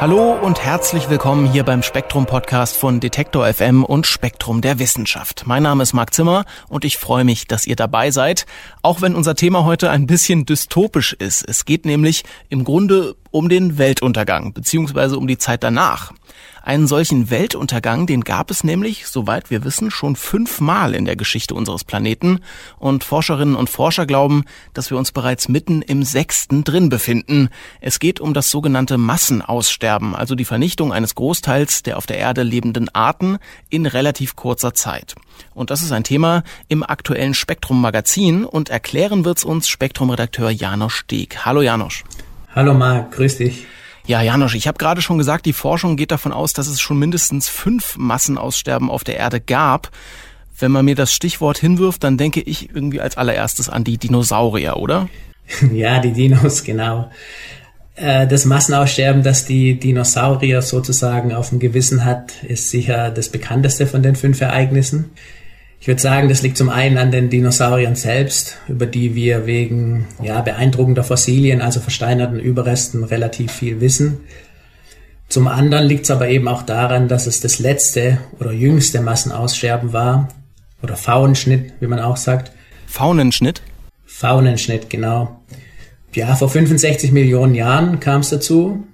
Hallo 0.00 0.32
und 0.32 0.64
herzlich 0.64 1.10
willkommen 1.10 1.44
hier 1.44 1.62
beim 1.62 1.82
Spektrum 1.82 2.24
Podcast 2.24 2.74
von 2.78 3.00
Detektor 3.00 3.46
FM 3.52 3.84
und 3.84 4.06
Spektrum 4.06 4.62
der 4.62 4.78
Wissenschaft. 4.78 5.42
Mein 5.44 5.62
Name 5.62 5.82
ist 5.82 5.92
Marc 5.92 6.14
Zimmer 6.14 6.46
und 6.70 6.86
ich 6.86 6.96
freue 6.96 7.24
mich, 7.24 7.46
dass 7.46 7.66
ihr 7.66 7.76
dabei 7.76 8.10
seid, 8.10 8.46
auch 8.80 9.02
wenn 9.02 9.14
unser 9.14 9.34
Thema 9.34 9.66
heute 9.66 9.90
ein 9.90 10.06
bisschen 10.06 10.46
dystopisch 10.46 11.12
ist. 11.12 11.46
Es 11.46 11.66
geht 11.66 11.84
nämlich 11.84 12.24
im 12.48 12.64
Grunde 12.64 13.14
um 13.30 13.50
den 13.50 13.76
Weltuntergang 13.76 14.54
beziehungsweise 14.54 15.18
um 15.18 15.26
die 15.26 15.36
Zeit 15.36 15.62
danach. 15.62 16.14
Einen 16.62 16.86
solchen 16.86 17.30
Weltuntergang, 17.30 18.06
den 18.06 18.22
gab 18.22 18.50
es 18.50 18.64
nämlich, 18.64 19.06
soweit 19.06 19.50
wir 19.50 19.64
wissen, 19.64 19.90
schon 19.90 20.14
fünfmal 20.14 20.94
in 20.94 21.06
der 21.06 21.16
Geschichte 21.16 21.54
unseres 21.54 21.84
Planeten. 21.84 22.40
Und 22.78 23.02
Forscherinnen 23.02 23.56
und 23.56 23.70
Forscher 23.70 24.04
glauben, 24.04 24.44
dass 24.74 24.90
wir 24.90 24.98
uns 24.98 25.10
bereits 25.10 25.48
mitten 25.48 25.80
im 25.80 26.02
sechsten 26.02 26.62
drin 26.62 26.90
befinden. 26.90 27.48
Es 27.80 27.98
geht 27.98 28.20
um 28.20 28.34
das 28.34 28.50
sogenannte 28.50 28.98
Massenaussterben, 28.98 30.14
also 30.14 30.34
die 30.34 30.44
Vernichtung 30.44 30.92
eines 30.92 31.14
Großteils 31.14 31.82
der 31.82 31.96
auf 31.96 32.06
der 32.06 32.18
Erde 32.18 32.42
lebenden 32.42 32.88
Arten 32.94 33.38
in 33.70 33.86
relativ 33.86 34.36
kurzer 34.36 34.74
Zeit. 34.74 35.14
Und 35.54 35.70
das 35.70 35.80
ist 35.80 35.92
ein 35.92 36.04
Thema 36.04 36.42
im 36.68 36.82
aktuellen 36.82 37.34
Spektrum 37.34 37.80
Magazin 37.80 38.44
und 38.44 38.68
erklären 38.68 39.24
wird's 39.24 39.44
uns 39.44 39.68
Spektrum-Redakteur 39.68 40.50
Janosch 40.50 40.96
Steg. 40.96 41.46
Hallo 41.46 41.62
Janosch. 41.62 42.04
Hallo 42.54 42.74
Marc, 42.74 43.12
grüß 43.12 43.38
dich. 43.38 43.66
Ja, 44.10 44.22
Janosch, 44.22 44.56
ich 44.56 44.66
habe 44.66 44.76
gerade 44.76 45.02
schon 45.02 45.18
gesagt, 45.18 45.46
die 45.46 45.52
Forschung 45.52 45.94
geht 45.94 46.10
davon 46.10 46.32
aus, 46.32 46.52
dass 46.52 46.66
es 46.66 46.80
schon 46.80 46.98
mindestens 46.98 47.48
fünf 47.48 47.96
Massenaussterben 47.96 48.90
auf 48.90 49.04
der 49.04 49.18
Erde 49.18 49.40
gab. 49.40 49.92
Wenn 50.58 50.72
man 50.72 50.84
mir 50.84 50.96
das 50.96 51.14
Stichwort 51.14 51.58
hinwirft, 51.58 52.02
dann 52.02 52.18
denke 52.18 52.40
ich 52.40 52.74
irgendwie 52.74 53.00
als 53.00 53.16
allererstes 53.16 53.68
an 53.68 53.84
die 53.84 53.98
Dinosaurier, 53.98 54.78
oder? 54.78 55.08
Ja, 55.72 56.00
die 56.00 56.10
Dinos, 56.10 56.64
genau. 56.64 57.08
Äh, 57.94 58.26
das 58.26 58.46
Massenaussterben, 58.46 59.22
das 59.22 59.44
die 59.44 59.78
Dinosaurier 59.78 60.60
sozusagen 60.60 61.32
auf 61.32 61.50
dem 61.50 61.60
Gewissen 61.60 62.04
hat, 62.04 62.42
ist 62.42 62.68
sicher 62.68 63.12
das 63.12 63.28
bekannteste 63.28 63.86
von 63.86 64.02
den 64.02 64.16
fünf 64.16 64.40
Ereignissen. 64.40 65.12
Ich 65.80 65.88
würde 65.88 66.00
sagen, 66.00 66.28
das 66.28 66.42
liegt 66.42 66.58
zum 66.58 66.68
einen 66.68 66.98
an 66.98 67.10
den 67.10 67.30
Dinosauriern 67.30 67.94
selbst, 67.94 68.58
über 68.68 68.84
die 68.84 69.14
wir 69.14 69.46
wegen 69.46 70.06
ja, 70.22 70.42
beeindruckender 70.42 71.02
Fossilien, 71.02 71.62
also 71.62 71.80
versteinerten 71.80 72.38
Überresten, 72.38 73.02
relativ 73.02 73.50
viel 73.50 73.80
wissen. 73.80 74.20
Zum 75.28 75.48
anderen 75.48 75.86
liegt 75.86 76.04
es 76.04 76.10
aber 76.10 76.28
eben 76.28 76.48
auch 76.48 76.62
daran, 76.62 77.08
dass 77.08 77.26
es 77.26 77.40
das 77.40 77.60
letzte 77.60 78.18
oder 78.38 78.52
jüngste 78.52 79.00
Massenaussterben 79.00 79.94
war, 79.94 80.28
oder 80.82 80.96
Faunenschnitt, 80.96 81.72
wie 81.80 81.86
man 81.86 82.00
auch 82.00 82.16
sagt. 82.16 82.52
Faunenschnitt? 82.86 83.62
Faunenschnitt, 84.04 84.90
genau. 84.90 85.40
Ja, 86.14 86.34
vor 86.36 86.50
65 86.50 87.12
Millionen 87.12 87.54
Jahren 87.54 88.00
kam 88.00 88.20
es 88.20 88.30
dazu 88.30 88.84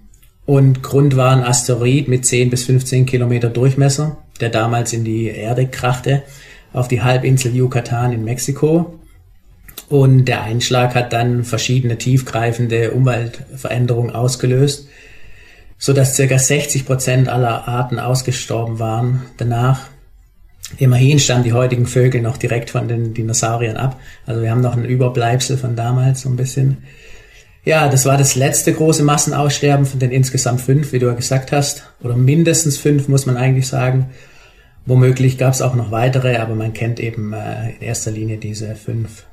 und 0.44 0.82
Grund 0.82 1.16
war 1.16 1.32
ein 1.32 1.42
Asteroid 1.42 2.08
mit 2.08 2.26
10 2.26 2.50
bis 2.50 2.64
15 2.64 3.06
Kilometer 3.06 3.48
Durchmesser, 3.48 4.18
der 4.40 4.50
damals 4.50 4.92
in 4.92 5.04
die 5.04 5.26
Erde 5.26 5.66
krachte 5.66 6.22
auf 6.76 6.88
die 6.88 7.02
Halbinsel 7.02 7.54
Yucatan 7.56 8.12
in 8.12 8.24
Mexiko. 8.24 8.98
Und 9.88 10.26
der 10.26 10.42
Einschlag 10.42 10.94
hat 10.94 11.12
dann 11.12 11.44
verschiedene 11.44 11.96
tiefgreifende 11.96 12.90
Umweltveränderungen 12.90 14.14
ausgelöst, 14.14 14.88
so 15.78 15.92
dass 15.92 16.16
circa 16.16 16.38
60 16.38 16.84
Prozent 16.86 17.28
aller 17.28 17.66
Arten 17.68 17.98
ausgestorben 17.98 18.78
waren 18.78 19.22
danach. 19.36 19.88
Immerhin 20.78 21.18
stammen 21.18 21.44
die 21.44 21.52
heutigen 21.52 21.86
Vögel 21.86 22.20
noch 22.20 22.36
direkt 22.36 22.70
von 22.70 22.88
den 22.88 23.14
Dinosauriern 23.14 23.76
ab. 23.76 24.00
Also 24.26 24.42
wir 24.42 24.50
haben 24.50 24.60
noch 24.60 24.76
ein 24.76 24.84
Überbleibsel 24.84 25.56
von 25.56 25.76
damals 25.76 26.22
so 26.22 26.28
ein 26.28 26.36
bisschen. 26.36 26.78
Ja, 27.64 27.88
das 27.88 28.04
war 28.04 28.18
das 28.18 28.34
letzte 28.34 28.72
große 28.72 29.02
Massenaussterben 29.02 29.86
von 29.86 30.00
den 30.00 30.10
insgesamt 30.10 30.60
fünf, 30.60 30.92
wie 30.92 30.98
du 30.98 31.06
ja 31.06 31.14
gesagt 31.14 31.52
hast. 31.52 31.84
Oder 32.02 32.16
mindestens 32.16 32.76
fünf, 32.76 33.08
muss 33.08 33.26
man 33.26 33.36
eigentlich 33.36 33.68
sagen. 33.68 34.10
Womöglich 34.86 35.36
gab 35.36 35.52
es 35.52 35.62
auch 35.62 35.74
noch 35.74 35.90
weitere, 35.90 36.36
aber 36.36 36.54
man 36.54 36.72
kennt 36.72 37.00
eben 37.00 37.32
äh, 37.32 37.70
in 37.70 37.82
erster 37.82 38.12
Linie 38.12 38.38
diese 38.38 38.74
fünf. 38.76 39.24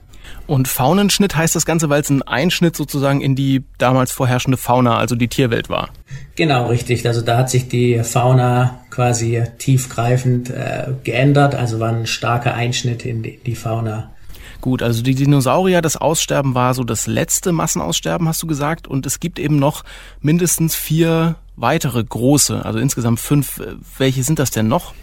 Und 0.47 0.67
Faunenschnitt 0.67 1.35
heißt 1.35 1.55
das 1.55 1.65
Ganze, 1.65 1.89
weil 1.89 2.01
es 2.01 2.09
ein 2.09 2.21
Einschnitt 2.21 2.75
sozusagen 2.75 3.21
in 3.21 3.35
die 3.35 3.63
damals 3.77 4.11
vorherrschende 4.11 4.57
Fauna, 4.57 4.97
also 4.97 5.15
die 5.15 5.27
Tierwelt 5.27 5.69
war. 5.69 5.89
Genau, 6.35 6.67
richtig. 6.67 7.05
Also 7.07 7.21
da 7.21 7.37
hat 7.37 7.49
sich 7.49 7.69
die 7.69 8.03
Fauna 8.03 8.81
quasi 8.89 9.43
tiefgreifend 9.57 10.49
äh, 10.49 10.87
geändert, 11.03 11.55
also 11.55 11.79
war 11.79 11.89
ein 11.89 12.07
starker 12.07 12.55
Einschnitt 12.55 13.05
in 13.05 13.23
die, 13.23 13.37
die 13.45 13.55
Fauna. 13.55 14.11
Gut, 14.59 14.81
also 14.81 15.03
die 15.03 15.15
Dinosaurier, 15.15 15.81
das 15.81 15.97
Aussterben 15.97 16.55
war 16.55 16.73
so 16.73 16.83
das 16.83 17.05
letzte 17.05 17.51
Massenaussterben, 17.51 18.27
hast 18.27 18.41
du 18.41 18.47
gesagt. 18.47 18.87
Und 18.87 19.05
es 19.05 19.19
gibt 19.19 19.39
eben 19.39 19.57
noch 19.57 19.83
mindestens 20.21 20.75
vier 20.75 21.35
weitere 21.55 22.03
große, 22.03 22.65
also 22.65 22.79
insgesamt 22.79 23.19
fünf. 23.19 23.61
Welche 23.97 24.23
sind 24.23 24.39
das 24.39 24.51
denn 24.51 24.67
noch? 24.67 24.93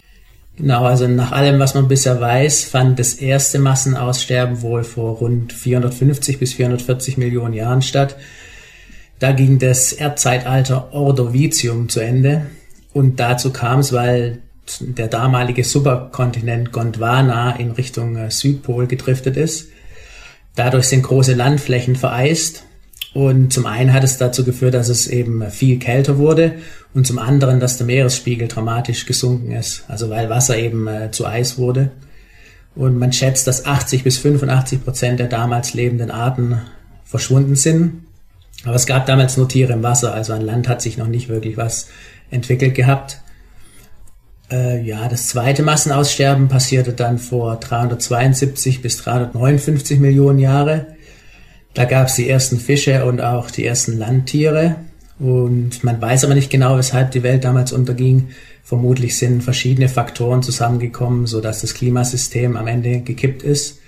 Genau, 0.57 0.83
also 0.83 1.07
nach 1.07 1.31
allem, 1.31 1.59
was 1.59 1.73
man 1.73 1.87
bisher 1.87 2.19
weiß, 2.19 2.65
fand 2.65 2.99
das 2.99 3.13
erste 3.13 3.57
Massenaussterben 3.57 4.61
wohl 4.61 4.83
vor 4.83 5.17
rund 5.17 5.53
450 5.53 6.39
bis 6.39 6.53
440 6.53 7.17
Millionen 7.17 7.53
Jahren 7.53 7.81
statt. 7.81 8.17
Da 9.19 9.31
ging 9.31 9.59
das 9.59 9.93
Erdzeitalter 9.93 10.93
Ordovicium 10.93 11.89
zu 11.89 11.99
Ende. 11.99 12.47
Und 12.93 13.19
dazu 13.19 13.51
kam 13.51 13.79
es, 13.79 13.93
weil 13.93 14.39
der 14.79 15.07
damalige 15.07 15.63
Superkontinent 15.63 16.71
Gondwana 16.71 17.55
in 17.55 17.71
Richtung 17.71 18.15
äh, 18.17 18.31
Südpol 18.31 18.87
gedriftet 18.87 19.37
ist. 19.37 19.69
Dadurch 20.55 20.85
sind 20.85 21.03
große 21.03 21.33
Landflächen 21.33 21.95
vereist 21.95 22.65
und 23.13 23.51
zum 23.51 23.65
einen 23.65 23.91
hat 23.91 24.03
es 24.03 24.17
dazu 24.17 24.45
geführt, 24.45 24.73
dass 24.73 24.87
es 24.87 25.07
eben 25.07 25.49
viel 25.51 25.79
kälter 25.79 26.17
wurde 26.17 26.53
und 26.93 27.05
zum 27.05 27.19
anderen, 27.19 27.59
dass 27.59 27.77
der 27.77 27.85
Meeresspiegel 27.85 28.47
dramatisch 28.47 29.05
gesunken 29.05 29.51
ist, 29.51 29.83
also 29.89 30.09
weil 30.09 30.29
Wasser 30.29 30.57
eben 30.57 30.87
äh, 30.87 31.11
zu 31.11 31.25
Eis 31.25 31.57
wurde. 31.57 31.91
Und 32.73 32.97
man 32.97 33.11
schätzt, 33.11 33.47
dass 33.47 33.65
80 33.65 34.03
bis 34.05 34.17
85 34.17 34.85
Prozent 34.85 35.19
der 35.19 35.27
damals 35.27 35.73
lebenden 35.73 36.09
Arten 36.09 36.61
verschwunden 37.03 37.55
sind. 37.55 38.05
Aber 38.63 38.75
es 38.75 38.85
gab 38.85 39.05
damals 39.07 39.35
nur 39.35 39.49
Tiere 39.49 39.73
im 39.73 39.83
Wasser, 39.83 40.13
also 40.13 40.31
an 40.31 40.41
Land 40.41 40.69
hat 40.69 40.81
sich 40.81 40.97
noch 40.97 41.07
nicht 41.07 41.27
wirklich 41.27 41.57
was 41.57 41.89
entwickelt 42.29 42.75
gehabt. 42.75 43.19
Äh, 44.49 44.81
ja, 44.83 45.09
das 45.09 45.27
zweite 45.27 45.63
Massenaussterben 45.63 46.47
passierte 46.47 46.93
dann 46.93 47.17
vor 47.17 47.57
372 47.57 48.81
bis 48.81 48.97
359 48.97 49.99
Millionen 49.99 50.39
Jahre. 50.39 50.90
Da 51.73 51.85
gab 51.85 52.07
es 52.07 52.15
die 52.15 52.29
ersten 52.29 52.59
Fische 52.59 53.05
und 53.05 53.21
auch 53.21 53.49
die 53.49 53.65
ersten 53.65 53.97
Landtiere. 53.97 54.75
Und 55.19 55.83
man 55.83 56.01
weiß 56.01 56.25
aber 56.25 56.33
nicht 56.33 56.49
genau, 56.49 56.77
weshalb 56.77 57.11
die 57.11 57.23
Welt 57.23 57.43
damals 57.43 57.71
unterging. 57.71 58.29
Vermutlich 58.63 59.17
sind 59.17 59.43
verschiedene 59.43 59.87
Faktoren 59.87 60.43
zusammengekommen, 60.43 61.27
so 61.27 61.41
dass 61.41 61.61
das 61.61 61.73
Klimasystem 61.73 62.57
am 62.57 62.67
Ende 62.67 63.01
gekippt 63.01 63.43
ist. 63.43 63.79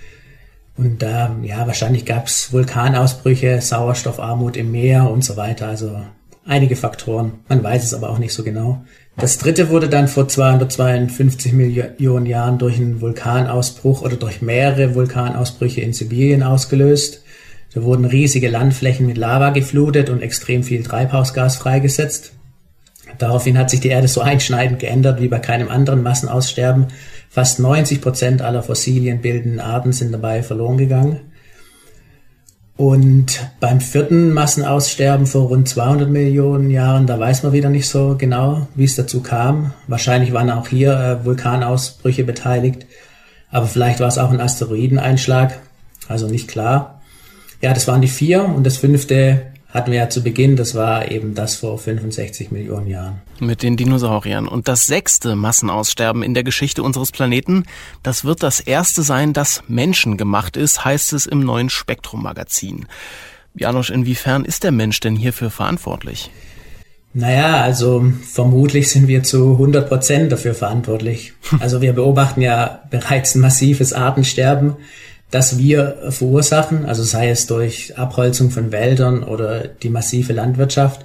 Und 0.76 1.02
da, 1.02 1.36
ja, 1.42 1.66
wahrscheinlich 1.66 2.04
gab 2.04 2.26
es 2.26 2.52
Vulkanausbrüche, 2.52 3.60
Sauerstoffarmut 3.60 4.56
im 4.56 4.72
Meer 4.72 5.10
und 5.10 5.24
so 5.24 5.36
weiter. 5.36 5.68
Also 5.68 6.00
einige 6.44 6.76
Faktoren. 6.76 7.32
Man 7.48 7.62
weiß 7.62 7.84
es 7.84 7.94
aber 7.94 8.10
auch 8.10 8.18
nicht 8.18 8.32
so 8.32 8.42
genau. 8.42 8.84
Das 9.16 9.38
dritte 9.38 9.70
wurde 9.70 9.88
dann 9.88 10.08
vor 10.08 10.28
252 10.28 11.52
Millionen 11.52 12.26
Jahren 12.26 12.58
durch 12.58 12.76
einen 12.76 13.00
Vulkanausbruch 13.00 14.02
oder 14.02 14.16
durch 14.16 14.42
mehrere 14.42 14.94
Vulkanausbrüche 14.94 15.80
in 15.80 15.92
Sibirien 15.92 16.42
ausgelöst. 16.42 17.23
Da 17.74 17.82
wurden 17.82 18.04
riesige 18.04 18.48
Landflächen 18.48 19.06
mit 19.06 19.18
Lava 19.18 19.50
geflutet 19.50 20.08
und 20.08 20.22
extrem 20.22 20.62
viel 20.62 20.82
Treibhausgas 20.82 21.56
freigesetzt. 21.56 22.32
Daraufhin 23.18 23.58
hat 23.58 23.70
sich 23.70 23.80
die 23.80 23.88
Erde 23.88 24.08
so 24.08 24.20
einschneidend 24.20 24.78
geändert 24.78 25.20
wie 25.20 25.28
bei 25.28 25.38
keinem 25.38 25.68
anderen 25.68 26.02
Massenaussterben. 26.02 26.86
Fast 27.28 27.58
90 27.58 28.00
Prozent 28.00 28.42
aller 28.42 28.62
fossilienbildenden 28.62 29.60
Arten 29.60 29.92
sind 29.92 30.12
dabei 30.12 30.42
verloren 30.42 30.78
gegangen. 30.78 31.20
Und 32.76 33.50
beim 33.60 33.80
vierten 33.80 34.32
Massenaussterben 34.32 35.26
vor 35.26 35.46
rund 35.46 35.68
200 35.68 36.10
Millionen 36.10 36.70
Jahren, 36.70 37.06
da 37.06 37.18
weiß 37.20 37.44
man 37.44 37.52
wieder 37.52 37.70
nicht 37.70 37.88
so 37.88 38.16
genau, 38.18 38.66
wie 38.74 38.84
es 38.84 38.96
dazu 38.96 39.20
kam. 39.20 39.72
Wahrscheinlich 39.86 40.32
waren 40.32 40.50
auch 40.50 40.66
hier 40.66 40.92
äh, 40.92 41.24
Vulkanausbrüche 41.24 42.24
beteiligt, 42.24 42.86
aber 43.50 43.66
vielleicht 43.66 44.00
war 44.00 44.08
es 44.08 44.18
auch 44.18 44.30
ein 44.30 44.40
Asteroideneinschlag, 44.40 45.60
also 46.08 46.26
nicht 46.26 46.48
klar. 46.48 46.93
Ja, 47.64 47.72
das 47.72 47.88
waren 47.88 48.02
die 48.02 48.08
vier 48.08 48.44
und 48.44 48.64
das 48.64 48.76
fünfte 48.76 49.40
hatten 49.70 49.90
wir 49.90 50.00
ja 50.00 50.10
zu 50.10 50.22
Beginn, 50.22 50.54
das 50.54 50.74
war 50.74 51.10
eben 51.10 51.34
das 51.34 51.56
vor 51.56 51.78
65 51.78 52.50
Millionen 52.50 52.88
Jahren. 52.88 53.22
Mit 53.40 53.62
den 53.62 53.78
Dinosauriern. 53.78 54.46
Und 54.46 54.68
das 54.68 54.86
sechste 54.86 55.34
Massenaussterben 55.34 56.22
in 56.22 56.34
der 56.34 56.44
Geschichte 56.44 56.82
unseres 56.82 57.10
Planeten, 57.10 57.64
das 58.02 58.22
wird 58.22 58.42
das 58.42 58.60
erste 58.60 59.02
sein, 59.02 59.32
das 59.32 59.62
menschengemacht 59.66 60.58
ist, 60.58 60.84
heißt 60.84 61.14
es 61.14 61.24
im 61.24 61.40
neuen 61.40 61.70
Spektrum-Magazin. 61.70 62.84
Janosch, 63.54 63.88
inwiefern 63.88 64.44
ist 64.44 64.62
der 64.62 64.70
Mensch 64.70 65.00
denn 65.00 65.16
hierfür 65.16 65.48
verantwortlich? 65.48 66.30
Naja, 67.14 67.62
also 67.62 68.04
vermutlich 68.30 68.90
sind 68.90 69.08
wir 69.08 69.22
zu 69.22 69.52
100 69.52 69.88
Prozent 69.88 70.30
dafür 70.30 70.52
verantwortlich. 70.52 71.32
Also 71.60 71.80
wir 71.80 71.94
beobachten 71.94 72.42
ja 72.42 72.82
bereits 72.90 73.34
ein 73.34 73.40
massives 73.40 73.94
Artensterben, 73.94 74.76
das 75.34 75.58
wir 75.58 75.96
verursachen, 76.10 76.84
also 76.84 77.02
sei 77.02 77.28
es 77.28 77.48
durch 77.48 77.98
Abholzung 77.98 78.50
von 78.50 78.70
Wäldern 78.70 79.24
oder 79.24 79.66
die 79.66 79.90
massive 79.90 80.32
Landwirtschaft. 80.32 81.04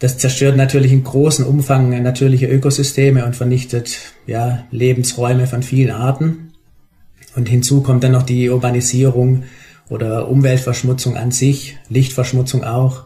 Das 0.00 0.18
zerstört 0.18 0.56
natürlich 0.56 0.90
in 0.90 1.04
großem 1.04 1.46
Umfang 1.46 2.02
natürliche 2.02 2.48
Ökosysteme 2.48 3.24
und 3.24 3.36
vernichtet 3.36 3.96
ja, 4.26 4.64
Lebensräume 4.72 5.46
von 5.46 5.62
vielen 5.62 5.92
Arten. 5.92 6.52
Und 7.36 7.48
hinzu 7.48 7.84
kommt 7.84 8.02
dann 8.02 8.10
noch 8.10 8.24
die 8.24 8.50
Urbanisierung 8.50 9.44
oder 9.88 10.26
Umweltverschmutzung 10.26 11.16
an 11.16 11.30
sich, 11.30 11.76
Lichtverschmutzung 11.88 12.64
auch 12.64 13.04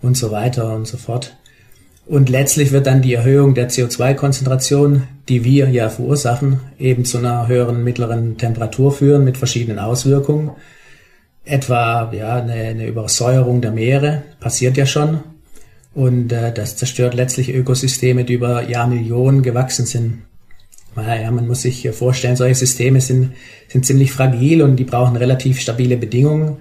und 0.00 0.16
so 0.16 0.30
weiter 0.30 0.76
und 0.76 0.86
so 0.86 0.96
fort. 0.96 1.36
Und 2.06 2.28
letztlich 2.28 2.70
wird 2.70 2.86
dann 2.86 3.02
die 3.02 3.14
Erhöhung 3.14 3.54
der 3.54 3.68
CO2-Konzentration, 3.68 5.02
die 5.28 5.42
wir 5.42 5.68
ja 5.70 5.88
verursachen, 5.88 6.60
eben 6.78 7.04
zu 7.04 7.18
einer 7.18 7.48
höheren 7.48 7.82
mittleren 7.82 8.38
Temperatur 8.38 8.92
führen 8.92 9.24
mit 9.24 9.36
verschiedenen 9.36 9.80
Auswirkungen. 9.80 10.52
Etwa 11.44 12.12
ja, 12.12 12.36
eine, 12.36 12.52
eine 12.52 12.86
Übersäuerung 12.86 13.60
der 13.60 13.72
Meere 13.72 14.22
passiert 14.38 14.76
ja 14.76 14.86
schon. 14.86 15.18
Und 15.94 16.32
äh, 16.32 16.52
das 16.52 16.76
zerstört 16.76 17.14
letztlich 17.14 17.52
Ökosysteme, 17.52 18.24
die 18.24 18.34
über 18.34 18.68
Jahrmillionen 18.68 19.42
gewachsen 19.42 19.86
sind. 19.86 20.22
Naja, 20.94 21.30
man 21.30 21.48
muss 21.48 21.62
sich 21.62 21.88
vorstellen, 21.90 22.36
solche 22.36 22.54
Systeme 22.54 23.00
sind, 23.00 23.32
sind 23.68 23.84
ziemlich 23.84 24.12
fragil 24.12 24.62
und 24.62 24.76
die 24.76 24.84
brauchen 24.84 25.16
relativ 25.16 25.60
stabile 25.60 25.96
Bedingungen 25.96 26.58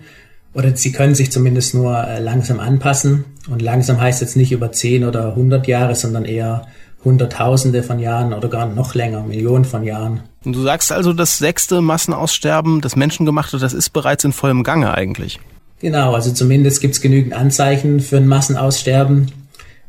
oder 0.55 0.75
sie 0.75 0.93
können 0.93 1.15
sich 1.15 1.31
zumindest 1.31 1.75
nur 1.75 1.95
äh, 1.95 2.19
langsam 2.19 2.59
anpassen. 2.59 3.25
Und 3.49 3.61
langsam 3.61 3.99
heißt 3.99 4.21
jetzt 4.21 4.37
nicht 4.37 4.53
über 4.53 4.71
10 4.71 5.03
oder 5.03 5.29
100 5.29 5.67
Jahre, 5.67 5.95
sondern 5.95 6.23
eher 6.23 6.65
Hunderttausende 7.03 7.83
von 7.83 7.99
Jahren 7.99 8.33
oder 8.33 8.47
gar 8.47 8.65
noch 8.65 8.95
länger, 8.95 9.21
Millionen 9.23 9.65
von 9.65 9.83
Jahren. 9.83 10.21
Und 10.45 10.55
du 10.55 10.61
sagst 10.63 10.91
also, 10.91 11.11
das 11.11 11.37
sechste 11.37 11.81
Massenaussterben, 11.81 12.81
das 12.81 12.95
Menschengemachte, 12.95 13.59
das 13.59 13.73
ist 13.73 13.89
bereits 13.89 14.23
in 14.23 14.31
vollem 14.31 14.63
Gange 14.63 14.93
eigentlich. 14.93 15.39
Genau, 15.81 16.13
also 16.13 16.31
zumindest 16.31 16.81
gibt 16.81 16.95
es 16.95 17.01
genügend 17.01 17.33
Anzeichen 17.33 17.99
für 17.99 18.17
ein 18.17 18.27
Massenaussterben, 18.27 19.31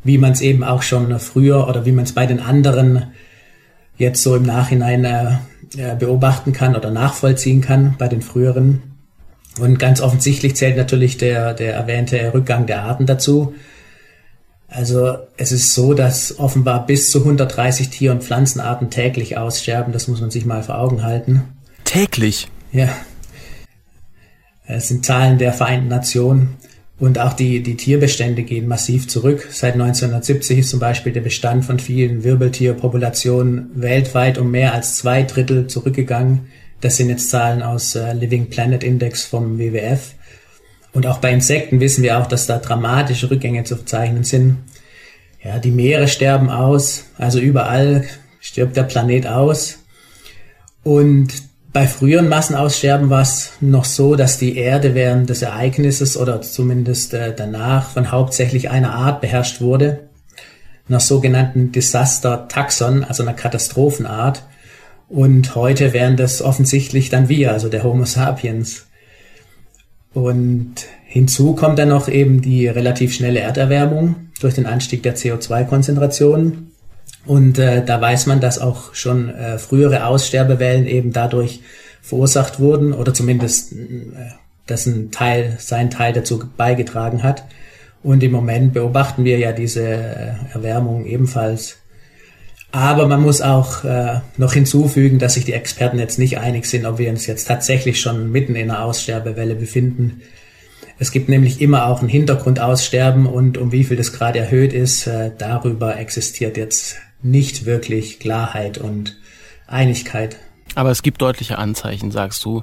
wie 0.02 0.18
man 0.18 0.32
es 0.32 0.40
eben 0.40 0.64
auch 0.64 0.82
schon 0.82 1.18
früher 1.20 1.68
oder 1.68 1.86
wie 1.86 1.92
man 1.92 2.04
es 2.04 2.12
bei 2.12 2.26
den 2.26 2.40
anderen 2.40 3.04
jetzt 3.96 4.22
so 4.22 4.34
im 4.34 4.42
Nachhinein 4.42 5.04
äh, 5.04 5.94
beobachten 5.96 6.52
kann 6.52 6.74
oder 6.74 6.90
nachvollziehen 6.90 7.60
kann 7.60 7.94
bei 7.98 8.08
den 8.08 8.20
früheren. 8.20 8.95
Und 9.58 9.78
ganz 9.78 10.00
offensichtlich 10.00 10.56
zählt 10.56 10.76
natürlich 10.76 11.16
der, 11.16 11.54
der 11.54 11.74
erwähnte 11.74 12.32
Rückgang 12.34 12.66
der 12.66 12.82
Arten 12.82 13.06
dazu. 13.06 13.54
Also 14.68 15.16
es 15.36 15.52
ist 15.52 15.72
so, 15.74 15.94
dass 15.94 16.38
offenbar 16.38 16.86
bis 16.86 17.10
zu 17.10 17.20
130 17.20 17.88
Tier- 17.88 18.12
und 18.12 18.24
Pflanzenarten 18.24 18.90
täglich 18.90 19.38
aussterben. 19.38 19.92
Das 19.92 20.08
muss 20.08 20.20
man 20.20 20.30
sich 20.30 20.44
mal 20.44 20.62
vor 20.62 20.78
Augen 20.78 21.02
halten. 21.02 21.42
Täglich? 21.84 22.48
Ja. 22.72 22.88
Es 24.66 24.88
sind 24.88 25.06
Zahlen 25.06 25.38
der 25.38 25.52
Vereinten 25.52 25.88
Nationen. 25.88 26.56
Und 26.98 27.18
auch 27.18 27.34
die, 27.34 27.62
die 27.62 27.76
Tierbestände 27.76 28.42
gehen 28.42 28.66
massiv 28.66 29.06
zurück. 29.06 29.48
Seit 29.50 29.74
1970 29.74 30.60
ist 30.60 30.70
zum 30.70 30.80
Beispiel 30.80 31.12
der 31.12 31.20
Bestand 31.20 31.64
von 31.64 31.78
vielen 31.78 32.24
Wirbeltierpopulationen 32.24 33.70
weltweit 33.74 34.38
um 34.38 34.50
mehr 34.50 34.72
als 34.72 34.96
zwei 34.96 35.22
Drittel 35.22 35.66
zurückgegangen. 35.66 36.46
Das 36.80 36.96
sind 36.96 37.08
jetzt 37.08 37.30
Zahlen 37.30 37.62
aus 37.62 37.94
äh, 37.94 38.12
Living 38.12 38.50
Planet 38.50 38.84
Index 38.84 39.24
vom 39.24 39.58
WWF. 39.58 40.14
Und 40.92 41.06
auch 41.06 41.18
bei 41.18 41.30
Insekten 41.30 41.80
wissen 41.80 42.02
wir 42.02 42.18
auch, 42.18 42.26
dass 42.26 42.46
da 42.46 42.58
dramatische 42.58 43.30
Rückgänge 43.30 43.64
zu 43.64 43.76
verzeichnen 43.76 44.24
sind. 44.24 44.58
Ja, 45.42 45.58
die 45.58 45.70
Meere 45.70 46.08
sterben 46.08 46.50
aus, 46.50 47.04
also 47.18 47.38
überall 47.38 48.04
stirbt 48.40 48.76
der 48.76 48.84
Planet 48.84 49.26
aus. 49.26 49.78
Und 50.82 51.28
bei 51.72 51.86
früheren 51.86 52.28
Massenaussterben 52.28 53.10
war 53.10 53.20
es 53.20 53.52
noch 53.60 53.84
so, 53.84 54.16
dass 54.16 54.38
die 54.38 54.56
Erde 54.56 54.94
während 54.94 55.28
des 55.28 55.42
Ereignisses 55.42 56.16
oder 56.16 56.40
zumindest 56.40 57.12
äh, 57.12 57.34
danach 57.36 57.90
von 57.90 58.10
hauptsächlich 58.10 58.70
einer 58.70 58.94
Art 58.94 59.20
beherrscht 59.20 59.60
wurde, 59.60 60.08
einer 60.88 61.00
sogenannten 61.00 61.72
Disaster 61.72 62.48
Taxon, 62.48 63.04
also 63.04 63.22
einer 63.22 63.34
Katastrophenart. 63.34 64.42
Und 65.08 65.54
heute 65.54 65.92
wären 65.92 66.16
das 66.16 66.42
offensichtlich 66.42 67.10
dann 67.10 67.28
wir, 67.28 67.52
also 67.52 67.68
der 67.68 67.84
Homo 67.84 68.04
sapiens. 68.04 68.86
Und 70.12 70.74
hinzu 71.04 71.54
kommt 71.54 71.78
dann 71.78 71.90
noch 71.90 72.08
eben 72.08 72.40
die 72.40 72.66
relativ 72.66 73.14
schnelle 73.14 73.40
Erderwärmung 73.40 74.16
durch 74.40 74.54
den 74.54 74.66
Anstieg 74.66 75.02
der 75.02 75.16
CO2-Konzentration. 75.16 76.72
Und 77.24 77.58
äh, 77.58 77.84
da 77.84 78.00
weiß 78.00 78.26
man, 78.26 78.40
dass 78.40 78.58
auch 78.58 78.94
schon 78.94 79.28
äh, 79.28 79.58
frühere 79.58 80.06
Aussterbewellen 80.06 80.86
eben 80.86 81.12
dadurch 81.12 81.60
verursacht 82.02 82.60
wurden 82.60 82.92
oder 82.92 83.12
zumindest 83.14 83.72
äh, 83.72 83.76
dass 84.66 84.86
ein 84.86 85.10
Teil, 85.10 85.56
sein 85.58 85.90
Teil 85.90 86.12
dazu 86.12 86.42
beigetragen 86.56 87.22
hat. 87.22 87.44
Und 88.02 88.22
im 88.22 88.32
Moment 88.32 88.72
beobachten 88.72 89.24
wir 89.24 89.38
ja 89.38 89.52
diese 89.52 89.84
äh, 89.84 90.32
Erwärmung 90.52 91.06
ebenfalls 91.06 91.78
aber 92.76 93.08
man 93.08 93.22
muss 93.22 93.40
auch 93.40 93.84
äh, 93.84 94.20
noch 94.36 94.52
hinzufügen, 94.52 95.18
dass 95.18 95.32
sich 95.32 95.46
die 95.46 95.54
Experten 95.54 95.98
jetzt 95.98 96.18
nicht 96.18 96.38
einig 96.38 96.66
sind, 96.66 96.84
ob 96.84 96.98
wir 96.98 97.08
uns 97.08 97.26
jetzt 97.26 97.48
tatsächlich 97.48 97.98
schon 97.98 98.30
mitten 98.30 98.54
in 98.54 98.70
einer 98.70 98.84
Aussterbewelle 98.84 99.54
befinden. 99.54 100.20
Es 100.98 101.10
gibt 101.10 101.30
nämlich 101.30 101.62
immer 101.62 101.86
auch 101.86 102.02
ein 102.02 102.08
Hintergrundaussterben 102.08 103.24
und 103.24 103.56
um 103.56 103.72
wie 103.72 103.84
viel 103.84 103.96
das 103.96 104.12
gerade 104.12 104.40
erhöht 104.40 104.74
ist, 104.74 105.06
äh, 105.06 105.30
darüber 105.38 105.96
existiert 105.96 106.58
jetzt 106.58 106.96
nicht 107.22 107.64
wirklich 107.64 108.20
Klarheit 108.20 108.76
und 108.76 109.16
Einigkeit. 109.66 110.36
Aber 110.74 110.90
es 110.90 111.00
gibt 111.00 111.22
deutliche 111.22 111.56
Anzeichen, 111.56 112.10
sagst 112.10 112.44
du. 112.44 112.62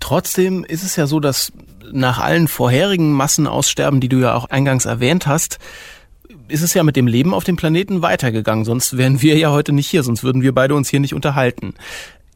Trotzdem 0.00 0.64
ist 0.64 0.84
es 0.84 0.96
ja 0.96 1.06
so, 1.06 1.20
dass 1.20 1.52
nach 1.92 2.18
allen 2.18 2.48
vorherigen 2.48 3.12
Massenaussterben, 3.12 4.00
die 4.00 4.08
du 4.08 4.20
ja 4.20 4.34
auch 4.34 4.46
eingangs 4.46 4.86
erwähnt 4.86 5.26
hast, 5.26 5.58
ist 6.50 6.62
es 6.62 6.74
ja 6.74 6.82
mit 6.82 6.96
dem 6.96 7.06
Leben 7.06 7.34
auf 7.34 7.44
dem 7.44 7.56
Planeten 7.56 8.02
weitergegangen. 8.02 8.64
Sonst 8.64 8.96
wären 8.96 9.22
wir 9.22 9.36
ja 9.36 9.50
heute 9.50 9.72
nicht 9.72 9.88
hier, 9.88 10.02
sonst 10.02 10.22
würden 10.22 10.42
wir 10.42 10.54
beide 10.54 10.74
uns 10.74 10.88
hier 10.88 11.00
nicht 11.00 11.14
unterhalten. 11.14 11.74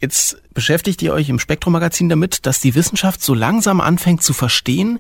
Jetzt 0.01 0.37
beschäftigt 0.53 1.03
ihr 1.03 1.13
euch 1.13 1.29
im 1.29 1.39
Spektrum-Magazin 1.39 2.09
damit, 2.09 2.47
dass 2.47 2.61
die 2.61 2.75
Wissenschaft 2.75 3.23
so 3.23 3.35
langsam 3.35 3.81
anfängt 3.81 4.23
zu 4.23 4.33
verstehen, 4.33 4.99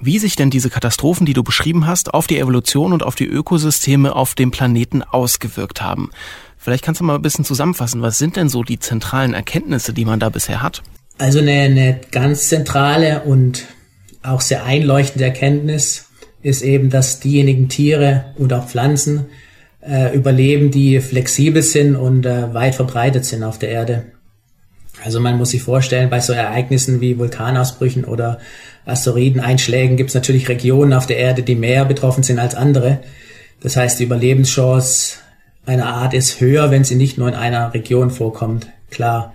wie 0.00 0.18
sich 0.18 0.36
denn 0.36 0.50
diese 0.50 0.70
Katastrophen, 0.70 1.26
die 1.26 1.34
du 1.34 1.42
beschrieben 1.42 1.86
hast, 1.86 2.14
auf 2.14 2.26
die 2.26 2.38
Evolution 2.38 2.92
und 2.92 3.02
auf 3.02 3.14
die 3.14 3.26
Ökosysteme 3.26 4.14
auf 4.14 4.34
dem 4.34 4.50
Planeten 4.50 5.02
ausgewirkt 5.02 5.82
haben. 5.82 6.10
Vielleicht 6.56 6.84
kannst 6.84 7.00
du 7.00 7.04
mal 7.04 7.16
ein 7.16 7.22
bisschen 7.22 7.44
zusammenfassen, 7.44 8.02
was 8.02 8.18
sind 8.18 8.36
denn 8.36 8.48
so 8.48 8.62
die 8.62 8.78
zentralen 8.78 9.34
Erkenntnisse, 9.34 9.92
die 9.92 10.04
man 10.04 10.20
da 10.20 10.28
bisher 10.28 10.62
hat? 10.62 10.82
Also 11.18 11.40
eine, 11.40 11.52
eine 11.52 12.00
ganz 12.10 12.48
zentrale 12.48 13.22
und 13.22 13.66
auch 14.22 14.40
sehr 14.40 14.64
einleuchtende 14.64 15.24
Erkenntnis 15.24 16.07
ist 16.42 16.62
eben, 16.62 16.90
dass 16.90 17.20
diejenigen 17.20 17.68
Tiere 17.68 18.26
und 18.36 18.52
auch 18.52 18.68
Pflanzen 18.68 19.26
äh, 19.80 20.14
überleben, 20.14 20.70
die 20.70 21.00
flexibel 21.00 21.62
sind 21.62 21.96
und 21.96 22.26
äh, 22.26 22.54
weit 22.54 22.74
verbreitet 22.74 23.24
sind 23.24 23.42
auf 23.42 23.58
der 23.58 23.70
Erde. 23.70 24.04
Also 25.04 25.20
man 25.20 25.38
muss 25.38 25.50
sich 25.50 25.62
vorstellen, 25.62 26.10
bei 26.10 26.20
so 26.20 26.32
Ereignissen 26.32 27.00
wie 27.00 27.18
Vulkanausbrüchen 27.18 28.04
oder 28.04 28.38
Asteroideneinschlägen 28.84 29.96
gibt 29.96 30.10
es 30.10 30.14
natürlich 30.14 30.48
Regionen 30.48 30.92
auf 30.92 31.06
der 31.06 31.18
Erde, 31.18 31.42
die 31.42 31.54
mehr 31.54 31.84
betroffen 31.84 32.22
sind 32.22 32.38
als 32.38 32.54
andere. 32.54 33.00
Das 33.60 33.76
heißt, 33.76 33.98
die 34.00 34.04
Überlebenschance 34.04 35.18
einer 35.66 35.86
Art 35.86 36.14
ist 36.14 36.40
höher, 36.40 36.70
wenn 36.70 36.84
sie 36.84 36.94
nicht 36.94 37.18
nur 37.18 37.28
in 37.28 37.34
einer 37.34 37.74
Region 37.74 38.10
vorkommt. 38.10 38.68
Klar. 38.90 39.34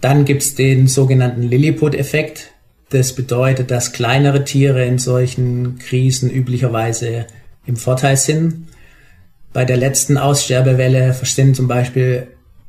Dann 0.00 0.24
gibt 0.24 0.42
es 0.42 0.54
den 0.54 0.88
sogenannten 0.88 1.42
Lilliput-Effekt. 1.42 2.51
Das 2.92 3.14
bedeutet, 3.14 3.70
dass 3.70 3.92
kleinere 3.92 4.44
Tiere 4.44 4.84
in 4.84 4.98
solchen 4.98 5.78
Krisen 5.78 6.28
üblicherweise 6.28 7.26
im 7.64 7.76
Vorteil 7.76 8.18
sind. 8.18 8.68
Bei 9.54 9.64
der 9.64 9.78
letzten 9.78 10.18
Aussterbewelle 10.18 11.14
sind 11.14 11.56
zum 11.56 11.68
Beispiel 11.68 12.26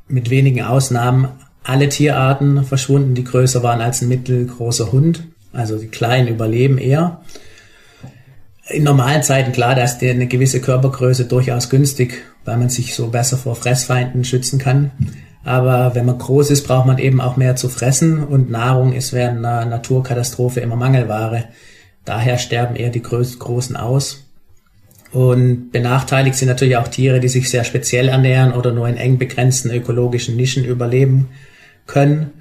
mit 0.08 0.30
wenigen 0.30 0.62
Ausnahmen 0.62 1.28
alle 1.62 1.90
Tierarten 1.90 2.64
verschwunden, 2.64 3.14
die 3.14 3.24
größer 3.24 3.62
waren 3.62 3.82
als 3.82 4.00
ein 4.00 4.08
mittelgroßer 4.08 4.92
Hund. 4.92 5.24
Also 5.52 5.76
die 5.76 5.88
kleinen 5.88 6.28
überleben 6.28 6.78
eher. 6.78 7.20
In 8.70 8.84
normalen 8.84 9.22
Zeiten, 9.22 9.52
klar, 9.52 9.74
da 9.74 9.84
ist 9.84 10.02
eine 10.02 10.26
gewisse 10.26 10.62
Körpergröße 10.62 11.26
durchaus 11.26 11.68
günstig, 11.68 12.22
weil 12.46 12.56
man 12.56 12.70
sich 12.70 12.94
so 12.94 13.08
besser 13.08 13.36
vor 13.36 13.56
Fressfeinden 13.56 14.24
schützen 14.24 14.58
kann. 14.58 14.90
Aber 15.44 15.94
wenn 15.94 16.06
man 16.06 16.18
groß 16.18 16.50
ist, 16.50 16.66
braucht 16.66 16.86
man 16.86 16.98
eben 16.98 17.20
auch 17.20 17.36
mehr 17.36 17.54
zu 17.54 17.68
fressen 17.68 18.24
und 18.24 18.50
Nahrung 18.50 18.94
ist 18.94 19.12
während 19.12 19.38
einer 19.38 19.66
Naturkatastrophe 19.66 20.60
immer 20.60 20.76
Mangelware. 20.76 21.44
daher 22.06 22.38
sterben 22.38 22.76
eher 22.76 22.90
die 22.90 23.02
großen 23.02 23.76
aus. 23.76 24.24
Und 25.12 25.70
benachteiligt 25.70 26.36
sind 26.36 26.48
natürlich 26.48 26.76
auch 26.76 26.88
Tiere, 26.88 27.20
die 27.20 27.28
sich 27.28 27.48
sehr 27.48 27.64
speziell 27.64 28.08
ernähren 28.08 28.52
oder 28.52 28.72
nur 28.72 28.88
in 28.88 28.96
eng 28.96 29.16
begrenzten 29.16 29.70
ökologischen 29.70 30.36
Nischen 30.36 30.64
überleben 30.64 31.28
können. 31.86 32.32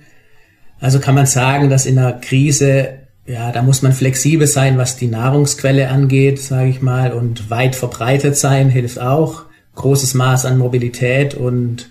Also 0.79 0.99
kann 0.99 1.15
man 1.15 1.27
sagen, 1.27 1.69
dass 1.69 1.85
in 1.85 1.99
einer 1.99 2.13
Krise, 2.13 2.95
ja, 3.25 3.51
da 3.51 3.61
muss 3.61 3.83
man 3.83 3.93
flexibel 3.93 4.47
sein, 4.47 4.77
was 4.77 4.97
die 4.97 5.07
Nahrungsquelle 5.07 5.87
angeht, 5.87 6.41
sage 6.41 6.69
ich 6.69 6.81
mal, 6.81 7.13
und 7.13 7.49
weit 7.49 7.75
verbreitet 7.75 8.37
sein 8.37 8.69
hilft 8.69 8.99
auch. 8.99 9.43
Großes 9.75 10.13
Maß 10.15 10.45
an 10.45 10.57
Mobilität 10.57 11.35
und 11.35 11.89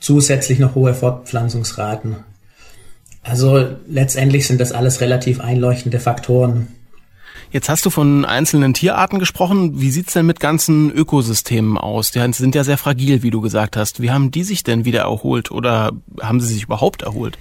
zusätzlich 0.00 0.58
noch 0.58 0.74
hohe 0.74 0.94
Fortpflanzungsraten. 0.94 2.16
Also 3.22 3.66
letztendlich 3.88 4.46
sind 4.46 4.60
das 4.60 4.72
alles 4.72 5.00
relativ 5.00 5.40
einleuchtende 5.40 6.00
Faktoren. 6.00 6.68
Jetzt 7.50 7.68
hast 7.68 7.86
du 7.86 7.90
von 7.90 8.24
einzelnen 8.24 8.74
Tierarten 8.74 9.18
gesprochen. 9.18 9.80
Wie 9.80 9.90
sieht's 9.90 10.12
denn 10.12 10.26
mit 10.26 10.38
ganzen 10.38 10.90
Ökosystemen 10.90 11.78
aus? 11.78 12.10
Die 12.10 12.20
sind 12.32 12.54
ja 12.54 12.62
sehr 12.62 12.76
fragil, 12.76 13.22
wie 13.22 13.30
du 13.30 13.40
gesagt 13.40 13.76
hast. 13.76 14.02
Wie 14.02 14.10
haben 14.10 14.30
die 14.30 14.44
sich 14.44 14.64
denn 14.64 14.84
wieder 14.84 15.00
erholt 15.00 15.50
oder 15.50 15.92
haben 16.20 16.40
sie 16.40 16.52
sich 16.52 16.64
überhaupt 16.64 17.02
erholt? 17.02 17.38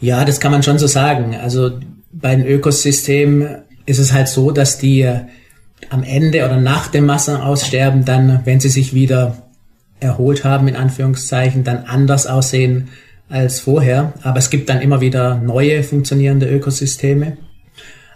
Ja, 0.00 0.24
das 0.24 0.40
kann 0.40 0.52
man 0.52 0.62
schon 0.62 0.78
so 0.78 0.86
sagen. 0.88 1.36
Also 1.36 1.78
bei 2.12 2.34
den 2.34 2.46
Ökosystemen 2.46 3.62
ist 3.86 3.98
es 3.98 4.12
halt 4.12 4.28
so, 4.28 4.50
dass 4.50 4.78
die 4.78 5.08
am 5.90 6.02
Ende 6.02 6.44
oder 6.44 6.60
nach 6.60 6.88
dem 6.88 7.06
Massenaussterben 7.06 8.04
dann, 8.04 8.40
wenn 8.44 8.58
sie 8.58 8.68
sich 8.68 8.92
wieder 8.92 9.47
erholt 10.00 10.44
haben, 10.44 10.68
in 10.68 10.76
Anführungszeichen, 10.76 11.64
dann 11.64 11.84
anders 11.84 12.26
aussehen 12.26 12.88
als 13.28 13.60
vorher. 13.60 14.14
Aber 14.22 14.38
es 14.38 14.50
gibt 14.50 14.68
dann 14.68 14.80
immer 14.80 15.00
wieder 15.00 15.36
neue 15.36 15.82
funktionierende 15.82 16.48
Ökosysteme. 16.48 17.36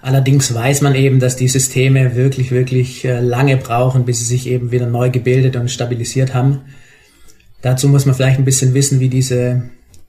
Allerdings 0.00 0.52
weiß 0.52 0.80
man 0.80 0.94
eben, 0.96 1.20
dass 1.20 1.36
die 1.36 1.48
Systeme 1.48 2.16
wirklich, 2.16 2.50
wirklich 2.50 3.04
äh, 3.04 3.20
lange 3.20 3.56
brauchen, 3.56 4.04
bis 4.04 4.18
sie 4.18 4.24
sich 4.24 4.48
eben 4.48 4.72
wieder 4.72 4.86
neu 4.86 5.10
gebildet 5.10 5.54
und 5.54 5.70
stabilisiert 5.70 6.34
haben. 6.34 6.62
Dazu 7.60 7.88
muss 7.88 8.04
man 8.04 8.16
vielleicht 8.16 8.38
ein 8.38 8.44
bisschen 8.44 8.74
wissen, 8.74 8.98
wie 8.98 9.08
diese 9.08 9.62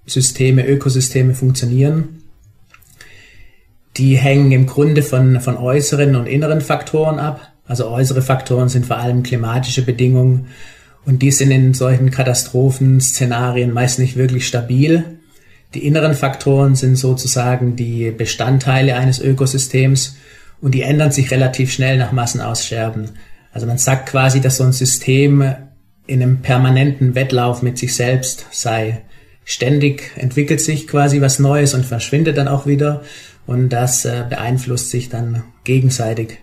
Systeme, 0.08 0.65
Ökosysteme 0.65 1.36
funktionieren. 1.36 2.24
Die 3.98 4.18
hängen 4.18 4.51
im 4.51 4.65
Grunde 4.65 5.03
von, 5.03 5.39
von 5.39 5.58
äußeren 5.58 6.15
und 6.15 6.25
inneren 6.25 6.62
Faktoren 6.62 7.20
ab. 7.20 7.53
Also 7.68 7.88
äußere 7.88 8.24
Faktoren 8.24 8.70
sind 8.70 8.88
vor 8.88 8.98
allem 8.98 9.22
klimatische 9.22 9.84
Bedingungen 9.84 10.48
und 11.05 11.22
die 11.22 11.31
sind 11.31 11.51
in 11.51 11.74
solchen 11.74 12.12
Katastrophenszenarien 12.12 13.74
meist 13.74 14.00
nicht 14.00 14.15
wirklich 14.15 14.48
stabil. 14.48 15.17
Die 15.74 15.86
inneren 15.86 16.13
Faktoren 16.13 16.75
sind 16.75 16.95
sozusagen 16.95 17.75
die 17.75 18.12
Bestandteile 18.12 18.95
eines 18.95 19.19
Ökosystems 19.19 20.17
und 20.62 20.74
die 20.74 20.83
ändern 20.83 21.12
sich 21.12 21.31
relativ 21.31 21.72
schnell 21.72 21.98
nach 21.98 22.12
Massenaussterben. 22.12 23.12
Also 23.51 23.67
man 23.67 23.77
sagt 23.77 24.10
quasi, 24.10 24.39
dass 24.39 24.57
so 24.57 24.63
ein 24.63 24.72
System 24.72 25.53
in 26.07 26.22
einem 26.22 26.41
permanenten 26.41 27.15
Wettlauf 27.15 27.62
mit 27.62 27.77
sich 27.77 27.95
selbst 27.95 28.45
sei. 28.51 29.01
Ständig 29.45 30.12
entwickelt 30.15 30.62
sich 30.62 30.88
quasi 30.88 31.22
was 31.22 31.39
Neues 31.39 31.74
und 31.74 31.86
verschwindet 31.86 32.38
dann 32.38 32.48
auch 32.48 32.65
wieder 32.65 33.03
und 33.45 33.69
das 33.69 34.05
äh, 34.05 34.24
beeinflusst 34.29 34.89
sich 34.89 35.10
dann 35.10 35.43
gegenseitig 35.63 36.38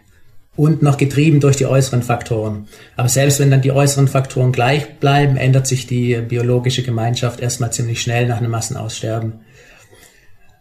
und 0.57 0.83
noch 0.83 0.97
getrieben 0.97 1.41
durch 1.41 1.57
die 1.57 1.67
äußeren 1.67 2.03
Faktoren. 2.03 2.67
Aber 2.97 3.09
selbst 3.09 3.41
wenn 3.41 3.51
dann 3.51 3.63
die 3.63 3.73
äußeren 3.73 4.09
Faktoren 4.09 4.53
gleich 4.53 4.99
bleiben, 4.99 5.37
ändert 5.37 5.67
sich 5.67 5.87
die 5.87 6.17
biologische 6.17 6.83
Gemeinschaft 6.83 7.41
erstmal 7.41 7.73
ziemlich 7.73 8.03
schnell 8.03 8.27
nach 8.27 8.39
einem 8.39 8.51
Massenaussterben. 8.51 9.41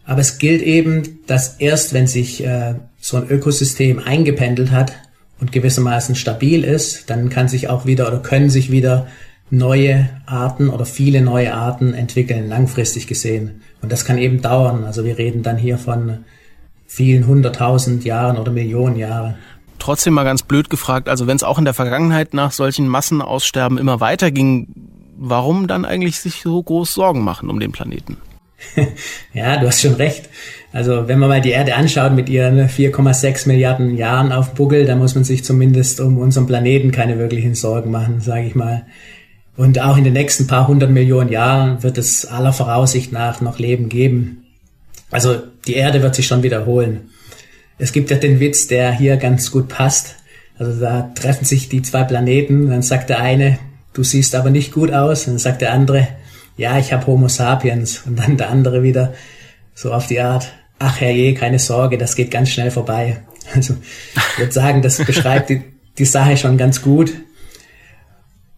Aber 0.05 0.21
es 0.21 0.37
gilt 0.37 0.61
eben, 0.61 1.19
dass 1.27 1.57
erst 1.57 1.93
wenn 1.93 2.07
sich 2.07 2.43
äh, 2.43 2.75
so 2.99 3.17
ein 3.17 3.27
Ökosystem 3.29 3.99
eingependelt 3.99 4.71
hat 4.71 4.93
und 5.39 5.51
gewissermaßen 5.51 6.15
stabil 6.15 6.63
ist, 6.63 7.09
dann 7.09 7.29
kann 7.29 7.47
sich 7.47 7.69
auch 7.69 7.85
wieder 7.85 8.07
oder 8.07 8.19
können 8.19 8.49
sich 8.49 8.71
wieder 8.71 9.07
neue 9.51 10.09
Arten 10.25 10.69
oder 10.69 10.85
viele 10.85 11.21
neue 11.21 11.53
Arten 11.53 11.93
entwickeln, 11.93 12.49
langfristig 12.49 13.07
gesehen. 13.07 13.61
Und 13.81 13.91
das 13.91 14.05
kann 14.05 14.17
eben 14.17 14.41
dauern. 14.41 14.83
Also 14.83 15.05
wir 15.05 15.17
reden 15.17 15.43
dann 15.43 15.57
hier 15.57 15.77
von 15.77 16.25
vielen 16.85 17.27
hunderttausend 17.27 18.03
Jahren 18.03 18.37
oder 18.37 18.51
Millionen 18.51 18.95
Jahren 18.95 19.35
trotzdem 19.79 20.13
mal 20.13 20.23
ganz 20.23 20.43
blöd 20.43 20.69
gefragt, 20.69 21.09
also 21.09 21.27
wenn 21.27 21.35
es 21.35 21.43
auch 21.43 21.57
in 21.57 21.65
der 21.65 21.73
Vergangenheit 21.73 22.33
nach 22.33 22.51
solchen 22.51 22.87
Massenaussterben 22.87 23.77
immer 23.77 23.99
weiterging, 23.99 24.67
warum 25.17 25.67
dann 25.67 25.85
eigentlich 25.85 26.19
sich 26.19 26.41
so 26.41 26.61
groß 26.61 26.93
Sorgen 26.93 27.23
machen 27.23 27.49
um 27.49 27.59
den 27.59 27.71
Planeten? 27.71 28.17
ja, 29.33 29.57
du 29.57 29.67
hast 29.67 29.81
schon 29.81 29.95
recht. 29.95 30.29
Also 30.71 31.07
wenn 31.07 31.19
man 31.19 31.29
mal 31.29 31.41
die 31.41 31.51
Erde 31.51 31.75
anschaut 31.75 32.13
mit 32.13 32.29
ihren 32.29 32.67
4,6 32.67 33.47
Milliarden 33.47 33.95
Jahren 33.95 34.31
auf 34.31 34.53
Buckel, 34.53 34.85
dann 34.85 34.99
muss 34.99 35.15
man 35.15 35.23
sich 35.23 35.43
zumindest 35.43 35.99
um 35.99 36.17
unseren 36.17 36.45
Planeten 36.45 36.91
keine 36.91 37.17
wirklichen 37.17 37.55
Sorgen 37.55 37.89
machen, 37.89 38.21
sage 38.21 38.45
ich 38.45 38.55
mal. 38.55 38.85
Und 39.57 39.81
auch 39.81 39.97
in 39.97 40.03
den 40.03 40.13
nächsten 40.13 40.47
paar 40.47 40.67
hundert 40.67 40.91
Millionen 40.91 41.29
Jahren 41.29 41.83
wird 41.83 41.97
es 41.97 42.25
aller 42.25 42.53
Voraussicht 42.53 43.11
nach 43.11 43.41
noch 43.41 43.59
Leben 43.59 43.89
geben. 43.89 44.45
Also 45.11 45.37
die 45.67 45.73
Erde 45.73 46.01
wird 46.01 46.15
sich 46.15 46.27
schon 46.27 46.43
wiederholen. 46.43 47.09
Es 47.79 47.93
gibt 47.93 48.11
ja 48.11 48.17
den 48.17 48.39
Witz, 48.39 48.67
der 48.67 48.91
hier 48.91 49.17
ganz 49.17 49.51
gut 49.51 49.69
passt. 49.69 50.15
Also 50.57 50.79
da 50.79 51.11
treffen 51.15 51.45
sich 51.45 51.69
die 51.69 51.81
zwei 51.81 52.03
Planeten, 52.03 52.69
dann 52.69 52.81
sagt 52.81 53.09
der 53.09 53.21
eine, 53.21 53.57
du 53.93 54.03
siehst 54.03 54.35
aber 54.35 54.49
nicht 54.49 54.73
gut 54.73 54.91
aus, 54.91 55.25
und 55.25 55.33
dann 55.33 55.39
sagt 55.39 55.61
der 55.61 55.71
andere, 55.71 56.07
ja, 56.57 56.77
ich 56.77 56.91
habe 56.91 57.07
Homo 57.07 57.29
sapiens. 57.29 58.03
Und 58.05 58.19
dann 58.19 58.37
der 58.37 58.49
andere 58.49 58.83
wieder 58.83 59.13
so 59.73 59.93
auf 59.93 60.07
die 60.07 60.19
Art, 60.19 60.51
ach 60.77 60.99
herrje, 60.99 61.33
keine 61.33 61.59
Sorge, 61.59 61.97
das 61.97 62.15
geht 62.15 62.31
ganz 62.31 62.49
schnell 62.49 62.69
vorbei. 62.69 63.17
Also 63.55 63.75
ich 64.33 64.39
würde 64.39 64.51
sagen, 64.51 64.81
das 64.81 64.97
beschreibt 65.03 65.49
die, 65.49 65.63
die 65.97 66.05
Sache 66.05 66.37
schon 66.37 66.57
ganz 66.57 66.81
gut. 66.81 67.13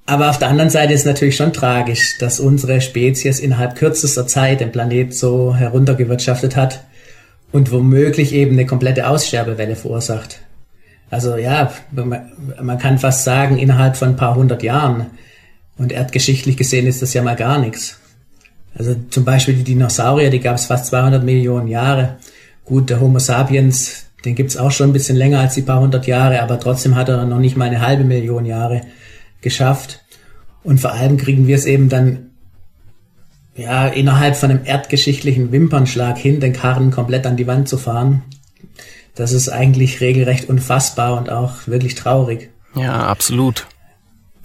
Aber 0.06 0.30
auf 0.30 0.40
der 0.40 0.50
anderen 0.50 0.70
Seite 0.70 0.94
ist 0.94 1.06
natürlich 1.06 1.38
schon 1.38 1.54
tragisch, 1.54 2.18
dass 2.18 2.40
unsere 2.40 2.82
Spezies 2.82 3.40
innerhalb 3.40 3.76
kürzester 3.76 4.28
Zeit 4.28 4.60
den 4.60 4.72
Planet 4.72 5.14
so 5.14 5.56
heruntergewirtschaftet 5.56 6.56
hat, 6.56 6.84
und 7.52 7.72
womöglich 7.72 8.34
eben 8.34 8.54
eine 8.54 8.66
komplette 8.66 9.08
Aussterbewelle 9.08 9.76
verursacht. 9.76 10.40
Also 11.10 11.36
ja, 11.36 11.72
man 11.92 12.78
kann 12.78 12.98
fast 12.98 13.26
sagen, 13.26 13.58
innerhalb 13.58 13.98
von 13.98 14.10
ein 14.10 14.16
paar 14.16 14.36
hundert 14.36 14.64
Jahren. 14.64 15.08
Und 15.78 15.92
erdgeschichtlich 15.92 16.58
gesehen 16.58 16.88
ist 16.88 17.02
das 17.02 17.14
ja 17.14 17.22
mal 17.22 17.36
gar 17.36 17.60
nichts. 17.60 18.00
Also 18.76 18.96
zum 19.10 19.26
Beispiel 19.26 19.56
die 19.56 19.64
Dinosaurier, 19.64 20.30
die 20.30 20.40
gab 20.40 20.56
es 20.56 20.66
fast 20.66 20.86
200 20.88 21.24
Millionen 21.24 21.68
Jahre. 21.68 22.18
Gut, 22.64 22.90
der 22.90 23.02
Homo 23.02 23.20
sapiens, 23.20 24.06
den 24.24 24.36
gibt's 24.36 24.56
auch 24.56 24.72
schon 24.72 24.92
ein 24.92 24.94
bisschen 24.94 25.18
länger 25.18 25.40
als 25.40 25.56
die 25.56 25.64
paar 25.64 25.82
hundert 25.82 26.08
Jahre, 26.08 26.42
aber 26.42 26.60
trotzdem 26.60 26.96
hat 26.96 27.10
er 27.10 27.26
noch 27.26 27.40
nicht 27.40 27.58
mal 27.58 27.66
eine 27.66 27.82
halbe 27.82 28.04
Million 28.06 28.46
Jahre 28.46 28.84
geschafft. 29.42 30.04
Und 30.64 30.80
vor 30.80 30.94
allem 30.94 31.18
kriegen 31.18 31.48
wir 31.48 31.56
es 31.56 31.66
eben 31.66 31.90
dann 31.90 32.31
ja, 33.56 33.88
innerhalb 33.88 34.36
von 34.36 34.50
einem 34.50 34.62
erdgeschichtlichen 34.66 35.52
Wimpernschlag 35.52 36.18
hin, 36.18 36.40
den 36.40 36.54
Karren 36.54 36.92
komplett 36.92 37.26
an 37.26 37.38
die 37.38 37.48
Wand 37.48 37.68
zu 37.68 37.78
fahren, 37.78 38.24
das 39.16 39.34
ist 39.34 39.50
eigentlich 39.50 40.02
regelrecht 40.02 40.50
unfassbar 40.50 41.18
und 41.18 41.30
auch 41.30 41.68
wirklich 41.68 41.96
traurig. 41.96 42.50
Ja, 42.76 43.08
absolut. 43.08 43.68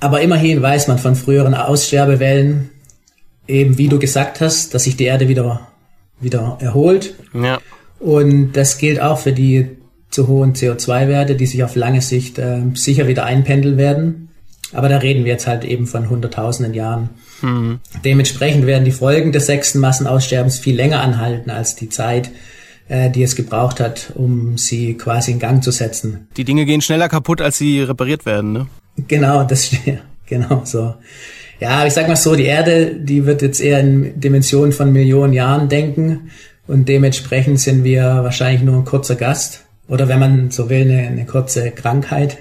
Aber 0.01 0.21
immerhin 0.21 0.61
weiß 0.61 0.89
man 0.89 0.99
von 0.99 1.15
früheren 1.15 1.55
Aussterbewellen, 1.55 2.71
eben 3.47 3.79
wie 3.79 3.89
du 3.89 3.99
gesagt 3.99 4.41
hast, 4.41 4.75
dass 4.75 4.85
sich 4.85 4.97
die 4.97 5.05
Erde 5.05 5.29
wieder, 5.29 5.69
wieder 6.21 6.59
erholt. 6.61 7.15
Ja. 7.33 7.59
Und 8.01 8.53
das 8.53 8.79
gilt 8.79 9.01
auch 9.01 9.19
für 9.19 9.33
die 9.33 9.71
zu 10.11 10.29
hohen 10.29 10.55
CO2-Werte, 10.55 11.37
die 11.37 11.47
sich 11.47 11.65
auf 11.65 11.77
lange 11.77 12.03
Sicht 12.03 12.39
äh, 12.39 12.63
sicher 12.75 13.07
wieder 13.07 13.25
einpendeln 13.25 13.77
werden. 13.77 14.26
Aber 14.73 14.89
da 14.89 14.99
reden 14.99 15.25
wir 15.25 15.33
jetzt 15.33 15.47
halt 15.47 15.65
eben 15.65 15.87
von 15.87 16.11
hunderttausenden 16.11 16.75
Jahren. 16.75 17.11
Mhm. 17.43 17.81
Dementsprechend 18.05 18.67
werden 18.67 18.85
die 18.85 18.91
Folgen 18.91 19.33
des 19.33 19.47
sechsten 19.47 19.79
Massenaussterbens 19.79 20.59
viel 20.59 20.75
länger 20.75 21.01
anhalten 21.01 21.51
als 21.51 21.77
die 21.77 21.89
Zeit, 21.89 22.31
äh, 22.89 23.11
die 23.11 23.23
es 23.23 23.37
gebraucht 23.37 23.81
hat, 23.81 24.13
um 24.15 24.59
sie 24.59 24.95
quasi 24.95 25.33
in 25.33 25.39
Gang 25.39 25.63
zu 25.63 25.71
setzen. 25.71 26.29
Die 26.37 26.45
Dinge 26.45 26.65
gehen 26.65 26.81
schneller 26.81 27.09
kaputt, 27.09 27.41
als 27.41 27.59
sie 27.59 27.81
repariert 27.83 28.27
werden, 28.27 28.53
ne? 28.53 28.67
Genau, 29.09 29.45
das 29.45 29.71
genau 30.27 30.63
so. 30.65 30.95
Ja, 31.61 31.87
ich 31.87 31.95
sag 31.95 32.09
mal 32.09 32.17
so, 32.17 32.35
die 32.35 32.45
Erde, 32.45 32.95
die 32.95 33.25
wird 33.25 33.43
jetzt 33.43 33.61
eher 33.61 33.81
in 33.81 34.21
Dimensionen 34.21 34.73
von 34.73 34.93
Millionen 34.93 35.33
Jahren 35.33 35.69
denken 35.69 36.31
und 36.67 36.89
dementsprechend 36.89 37.61
sind 37.61 37.85
wir 37.85 38.03
wahrscheinlich 38.03 38.63
nur 38.63 38.77
ein 38.77 38.85
kurzer 38.85 39.15
Gast 39.15 39.65
oder 39.89 40.09
wenn 40.09 40.19
man 40.19 40.51
so 40.51 40.69
will, 40.69 40.83
eine, 40.83 41.07
eine 41.07 41.25
kurze 41.25 41.71
Krankheit. 41.71 42.39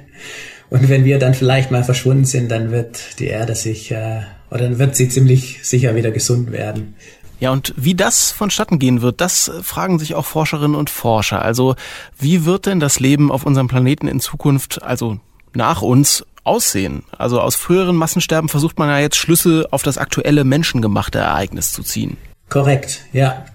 Und 0.70 0.90
wenn 0.90 1.06
wir 1.06 1.20
dann 1.20 1.34
vielleicht 1.34 1.72
mal 1.72 1.84
verschwunden 1.84 2.26
sind, 2.26 2.50
dann 2.50 2.72
wird 2.72 3.20
die 3.20 3.28
Erde 3.28 3.56
sich, 3.56 3.92
äh, 3.92 4.22
oder 4.50 4.64
dann 4.64 4.80
wird 4.80 4.96
sie 4.96 5.10
ziemlich 5.10 5.60
sicher 5.64 5.96
wieder 5.96 6.12
gesund 6.12 6.52
werden. 6.52 6.96
Ja, 7.40 7.52
und 7.52 7.74
wie 7.76 7.96
das 7.96 8.32
vonstatten 8.32 8.80
gehen 8.80 9.02
wird, 9.02 9.22
das 9.22 9.52
fragen 9.62 10.00
sich 10.00 10.16
auch 10.16 10.26
Forscherinnen 10.26 10.76
und 10.76 10.90
Forscher. 10.90 11.42
Also, 11.42 11.76
wie 12.18 12.46
wird 12.46 12.66
denn 12.66 12.80
das 12.80 13.00
Leben 13.00 13.32
auf 13.32 13.46
unserem 13.46 13.68
Planeten 13.68 14.08
in 14.08 14.20
Zukunft, 14.20 14.82
also 14.84 15.20
nach 15.54 15.82
uns, 15.82 16.26
aussehen? 16.46 17.04
Also 17.18 17.42
aus 17.42 17.56
früheren 17.56 17.96
Massensterben 17.96 18.50
versucht 18.50 18.80
man 18.80 18.90
ja 18.90 19.00
jetzt 19.00 19.18
Schlüsse 19.18 19.68
auf 19.72 19.84
das 19.84 19.98
aktuelle 19.98 20.44
menschengemachte 20.44 21.20
Ereignis 21.20 21.74
zu 21.74 21.84
ziehen. 21.84 22.18
Korrekt, 22.50 23.02
ja. 23.12 23.46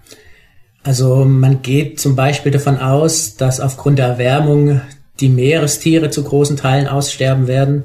Also 0.83 1.25
man 1.25 1.63
geht 1.63 2.01
zum 2.01 2.17
Beispiel 2.17 2.53
davon 2.53 2.79
aus, 2.79 3.37
dass 3.37 3.61
aufgrund 3.61 3.99
der 3.99 4.09
Erwärmung 4.09 4.81
die 5.21 5.29
Meerestiere 5.29 6.11
zu 6.11 6.25
großen 6.25 6.57
Teilen 6.57 6.89
aussterben 6.89 7.47
werden. 7.47 7.85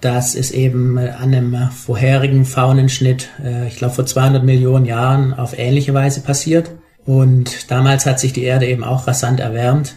Das 0.00 0.34
ist 0.34 0.52
eben 0.52 0.96
an 0.96 1.34
einem 1.34 1.70
vorherigen 1.70 2.44
Faunenschnitt, 2.44 3.30
äh, 3.44 3.66
ich 3.66 3.76
glaube 3.76 3.94
vor 3.94 4.06
200 4.06 4.44
Millionen 4.44 4.84
Jahren, 4.84 5.34
auf 5.34 5.58
ähnliche 5.58 5.94
Weise 5.94 6.20
passiert. 6.20 6.70
Und 7.04 7.70
damals 7.70 8.06
hat 8.06 8.20
sich 8.20 8.32
die 8.32 8.44
Erde 8.44 8.66
eben 8.66 8.84
auch 8.84 9.06
rasant 9.06 9.40
erwärmt. 9.40 9.96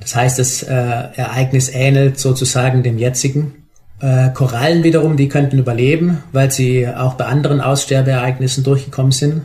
Das 0.00 0.14
heißt, 0.16 0.38
das 0.38 0.62
äh, 0.62 0.74
Ereignis 0.74 1.70
ähnelt 1.72 2.18
sozusagen 2.18 2.82
dem 2.82 2.98
jetzigen. 2.98 3.66
Äh, 4.00 4.30
Korallen 4.30 4.82
wiederum, 4.82 5.16
die 5.16 5.28
könnten 5.28 5.58
überleben, 5.58 6.22
weil 6.32 6.50
sie 6.50 6.88
auch 6.88 7.14
bei 7.14 7.26
anderen 7.26 7.60
Aussterbeereignissen 7.60 8.64
durchgekommen 8.64 9.12
sind. 9.12 9.42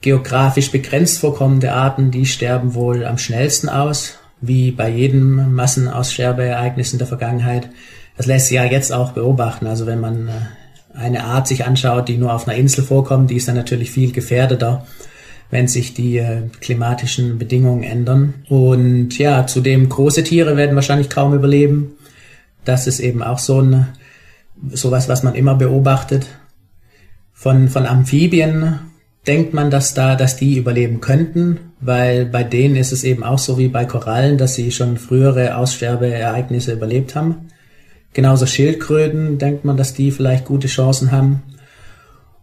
Geografisch 0.00 0.70
begrenzt 0.70 1.18
vorkommende 1.18 1.72
Arten, 1.72 2.10
die 2.10 2.26
sterben 2.26 2.74
wohl 2.74 3.04
am 3.06 3.16
schnellsten 3.16 3.68
aus, 3.68 4.18
wie 4.46 4.70
bei 4.70 4.88
jedem 4.88 5.54
Massenaussterbeereignis 5.54 6.92
in 6.92 6.98
der 6.98 7.08
Vergangenheit. 7.08 7.68
Das 8.16 8.26
lässt 8.26 8.48
sich 8.48 8.56
ja 8.56 8.64
jetzt 8.64 8.92
auch 8.92 9.12
beobachten. 9.12 9.66
Also 9.66 9.86
wenn 9.86 10.00
man 10.00 10.28
äh, 10.28 10.32
eine 10.96 11.24
Art 11.24 11.48
sich 11.48 11.64
anschaut, 11.64 12.08
die 12.08 12.16
nur 12.16 12.32
auf 12.32 12.46
einer 12.46 12.56
Insel 12.56 12.84
vorkommt, 12.84 13.30
die 13.30 13.36
ist 13.36 13.48
dann 13.48 13.56
natürlich 13.56 13.90
viel 13.90 14.12
gefährdeter, 14.12 14.86
wenn 15.50 15.68
sich 15.68 15.94
die 15.94 16.18
äh, 16.18 16.42
klimatischen 16.60 17.38
Bedingungen 17.38 17.82
ändern. 17.82 18.34
Und 18.48 19.18
ja, 19.18 19.46
zudem 19.46 19.88
große 19.88 20.24
Tiere 20.24 20.56
werden 20.56 20.76
wahrscheinlich 20.76 21.10
kaum 21.10 21.34
überleben. 21.34 21.92
Das 22.64 22.86
ist 22.86 23.00
eben 23.00 23.22
auch 23.22 23.38
so 23.38 23.60
ein 23.60 23.86
sowas, 24.70 25.08
was 25.08 25.22
man 25.22 25.34
immer 25.34 25.54
beobachtet. 25.54 26.26
Von, 27.32 27.68
von 27.68 27.84
Amphibien 27.84 28.78
denkt 29.26 29.54
man, 29.54 29.70
dass 29.70 29.94
da, 29.94 30.16
dass 30.16 30.36
die 30.36 30.56
überleben 30.56 31.00
könnten, 31.00 31.58
weil 31.80 32.26
bei 32.26 32.44
denen 32.44 32.76
ist 32.76 32.92
es 32.92 33.04
eben 33.04 33.24
auch 33.24 33.38
so 33.38 33.58
wie 33.58 33.68
bei 33.68 33.84
Korallen, 33.84 34.38
dass 34.38 34.54
sie 34.54 34.70
schon 34.70 34.98
frühere 34.98 35.56
Aussterbeereignisse 35.56 36.72
überlebt 36.72 37.14
haben. 37.14 37.48
Genauso 38.12 38.46
Schildkröten 38.46 39.38
denkt 39.38 39.64
man, 39.64 39.76
dass 39.76 39.94
die 39.94 40.10
vielleicht 40.10 40.44
gute 40.44 40.68
Chancen 40.68 41.10
haben. 41.10 41.42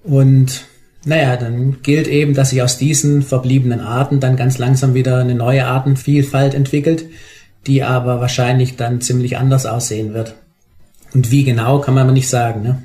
Und 0.04 0.66
naja, 1.06 1.38
dann 1.38 1.82
gilt 1.82 2.08
eben, 2.08 2.34
dass 2.34 2.50
sich 2.50 2.62
aus 2.62 2.78
diesen 2.78 3.22
verbliebenen 3.22 3.80
Arten 3.80 4.20
dann 4.20 4.36
ganz 4.36 4.58
langsam 4.58 4.94
wieder 4.94 5.18
eine 5.18 5.36
neue 5.36 5.66
Artenvielfalt 5.66 6.54
entwickelt, 6.54 7.06
die 7.68 7.84
aber 7.84 8.20
wahrscheinlich 8.20 8.76
dann 8.76 9.02
ziemlich 9.02 9.38
anders 9.38 9.66
aussehen 9.66 10.14
wird. 10.14 10.36
Und 11.14 11.32
wie 11.32 11.44
genau, 11.44 11.80
kann 11.80 11.94
man 11.94 12.04
aber 12.04 12.14
nicht 12.14 12.30
sagen. 12.30 12.64
Ne? 12.64 12.84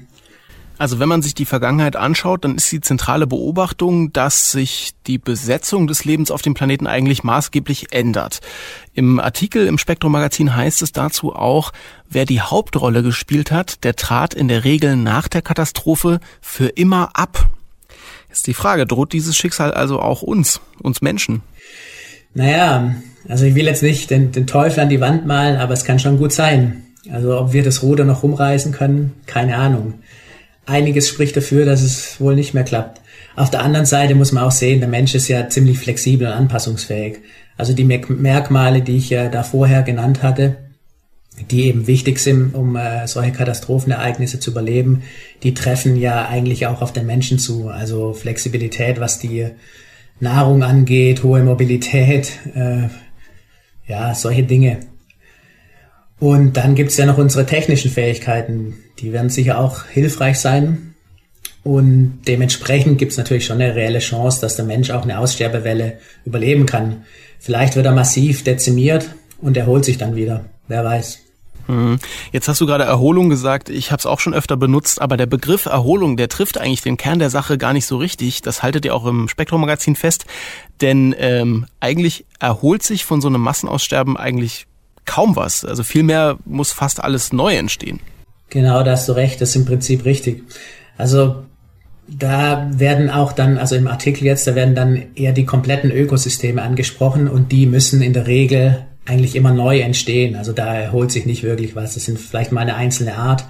Also 0.78 0.99
wenn 0.99 1.09
man 1.09 1.23
sich 1.23 1.35
die 1.35 1.47
Vergangenheit 1.47 1.97
anschaut, 1.97 2.45
dann 2.45 2.56
ist 2.56 2.71
die 2.71 2.80
zentrale 2.80 3.26
Beobachtung, 3.26 4.12
dass 4.12 4.52
sich 4.52 4.92
die 5.06 5.18
Besetzung 5.18 5.87
des 5.87 6.04
Lebens 6.04 6.30
auf 6.30 6.42
dem 6.42 6.54
Planeten 6.54 6.87
eigentlich 6.87 7.25
maßgeblich 7.25 7.92
ändert. 7.92 8.40
Im 8.92 9.18
Artikel 9.18 9.66
im 9.66 9.78
Spektrum 9.78 10.12
Magazin 10.12 10.54
heißt 10.54 10.83
es 10.83 10.92
dazu 10.92 11.35
auch, 11.35 11.73
wer 12.11 12.26
die 12.26 12.42
Hauptrolle 12.42 13.02
gespielt 13.02 13.50
hat, 13.50 13.85
der 13.85 13.97
trat 13.97 14.35
in 14.35 14.49
der 14.49 14.64
Regel 14.64 14.97
nach 14.97 15.28
der 15.28 15.42
Katastrophe 15.42 16.21
für 16.42 16.68
immer 16.68 17.11
ab. 17.14 17.49
Ist 18.30 18.47
die 18.47 18.54
Frage, 18.54 18.87
droht 18.87 19.14
dieses 19.14 19.35
Schicksal 19.35 19.73
also 19.73 19.99
auch 19.99 20.21
uns, 20.21 20.61
uns 20.83 21.00
Menschen? 21.00 21.40
Naja, 22.35 22.95
also 23.26 23.47
ich 23.47 23.54
will 23.54 23.64
jetzt 23.64 23.83
nicht 23.83 24.11
den, 24.11 24.30
den 24.30 24.47
Teufel 24.47 24.80
an 24.80 24.90
die 24.90 25.00
Wand 25.00 25.25
malen, 25.25 25.56
aber 25.56 25.73
es 25.73 25.85
kann 25.85 25.99
schon 25.99 26.18
gut 26.18 26.33
sein. 26.33 26.83
Also 27.11 27.38
ob 27.38 27.54
wir 27.54 27.62
das 27.62 27.83
Ruder 27.83 28.04
noch 28.04 28.23
rumreißen 28.23 28.73
können, 28.73 29.14
keine 29.26 29.56
Ahnung 29.56 29.95
einiges 30.66 31.08
spricht 31.08 31.37
dafür, 31.37 31.64
dass 31.64 31.82
es 31.82 32.20
wohl 32.20 32.35
nicht 32.35 32.54
mehr 32.54 32.64
klappt. 32.64 33.00
Auf 33.37 33.50
der 33.50 33.62
anderen 33.62 33.87
Seite 33.87 34.14
muss 34.14 34.32
man 34.32 34.44
auch 34.44 34.50
sehen, 34.50 34.80
der 34.80 34.88
Mensch 34.88 35.14
ist 35.14 35.28
ja 35.28 35.49
ziemlich 35.49 35.78
flexibel 35.78 36.26
und 36.26 36.32
anpassungsfähig. 36.32 37.18
Also 37.56 37.73
die 37.73 37.85
Merkmale, 37.85 38.82
die 38.82 38.96
ich 38.96 39.11
ja 39.11 39.28
da 39.28 39.42
vorher 39.42 39.82
genannt 39.82 40.23
hatte, 40.23 40.56
die 41.50 41.64
eben 41.66 41.87
wichtig 41.87 42.18
sind, 42.18 42.54
um 42.54 42.76
äh, 42.76 43.06
solche 43.06 43.32
Katastrophenereignisse 43.32 44.40
zu 44.40 44.50
überleben, 44.50 45.02
die 45.42 45.54
treffen 45.54 45.96
ja 45.96 46.26
eigentlich 46.26 46.66
auch 46.66 46.82
auf 46.82 46.92
den 46.92 47.06
Menschen 47.06 47.38
zu. 47.38 47.68
Also 47.68 48.12
Flexibilität, 48.14 49.00
was 49.00 49.18
die 49.18 49.49
Nahrung 50.18 50.62
angeht, 50.62 51.23
hohe 51.23 51.42
Mobilität, 51.42 52.32
äh, 52.54 52.88
ja, 53.87 54.14
solche 54.14 54.43
Dinge. 54.43 54.80
Und 56.19 56.55
dann 56.57 56.75
gibt's 56.75 56.97
ja 56.97 57.07
noch 57.07 57.19
unsere 57.19 57.47
technischen 57.47 57.91
Fähigkeiten. 57.91 58.75
Die 58.99 59.13
werden 59.13 59.29
sicher 59.29 59.59
auch 59.59 59.85
hilfreich 59.85 60.39
sein. 60.39 60.95
Und 61.63 62.21
dementsprechend 62.26 62.99
gibt's 62.99 63.17
natürlich 63.17 63.45
schon 63.45 63.61
eine 63.61 63.75
reelle 63.75 63.99
Chance, 63.99 64.41
dass 64.41 64.57
der 64.57 64.65
Mensch 64.65 64.91
auch 64.91 65.02
eine 65.02 65.19
Aussterbewelle 65.19 65.99
überleben 66.25 66.65
kann. 66.65 67.05
Vielleicht 67.39 67.76
wird 67.76 67.87
er 67.87 67.93
massiv 67.93 68.45
dezimiert 68.45 69.11
und 69.41 69.57
erholt 69.57 69.85
sich 69.85 69.99
dann 69.99 70.17
wieder. 70.17 70.45
Wer 70.69 70.85
weiß. 70.85 71.19
Mhm. 71.67 71.99
Jetzt 72.33 72.49
hast 72.49 72.61
du 72.61 72.67
gerade 72.67 72.85
Erholung 72.85 73.29
gesagt, 73.29 73.69
ich 73.69 73.91
habe 73.91 73.99
es 73.99 74.07
auch 74.07 74.21
schon 74.21 74.35
öfter 74.35 74.57
benutzt, 74.57 75.02
aber 75.02 75.17
der 75.17 75.26
Begriff 75.26 75.67
Erholung, 75.67 76.17
der 76.17 76.29
trifft 76.29 76.59
eigentlich 76.59 76.83
den 76.83 76.97
Kern 76.97 77.19
der 77.19 77.31
Sache 77.31 77.59
gar 77.59 77.73
nicht 77.73 77.87
so 77.87 77.97
richtig. 77.97 78.43
Das 78.43 78.63
haltet 78.63 78.85
ihr 78.85 78.95
auch 78.95 79.05
im 79.05 79.29
Spektrum-Magazin 79.29 79.97
fest, 79.97 80.25
denn 80.81 81.15
ähm, 81.19 81.67
eigentlich 81.81 82.25
erholt 82.39 82.83
sich 82.83 83.05
von 83.05 83.21
so 83.21 83.29
einem 83.29 83.41
Massenaussterben 83.41 84.17
eigentlich 84.17 84.67
kaum 85.06 85.36
was. 85.36 85.64
Also 85.64 85.82
vielmehr 85.82 86.38
muss 86.45 86.73
fast 86.73 87.02
alles 87.02 87.32
neu 87.32 87.54
entstehen. 87.54 88.00
Genau, 88.50 88.82
da 88.82 88.92
hast 88.92 89.08
du 89.08 89.12
recht, 89.12 89.40
das 89.40 89.50
ist 89.50 89.56
im 89.56 89.64
Prinzip 89.64 90.04
richtig. 90.04 90.45
Also 90.97 91.36
da 92.08 92.71
werden 92.73 93.10
auch 93.10 93.32
dann, 93.32 93.58
also 93.58 93.75
im 93.75 93.88
Artikel 93.88 94.25
jetzt, 94.25 94.47
da 94.47 94.54
werden 94.54 94.75
dann 94.75 95.02
eher 95.14 95.32
die 95.32 95.45
kompletten 95.45 95.90
Ökosysteme 95.90 96.62
angesprochen 96.62 97.28
und 97.28 97.50
die 97.50 97.66
müssen 97.66 98.02
in 98.02 98.12
der 98.12 98.26
Regel 98.26 98.86
eigentlich 99.04 99.36
immer 99.36 99.52
neu 99.52 99.80
entstehen. 99.80 100.36
Also 100.36 100.52
da 100.52 100.75
erholt 100.75 101.10
sich 101.10 101.26
nicht 101.26 101.42
wirklich 101.42 101.75
was. 101.75 101.95
Das 101.95 102.04
sind 102.04 102.19
vielleicht 102.19 102.52
mal 102.52 102.60
eine 102.60 102.76
einzelne 102.76 103.16
Art, 103.16 103.45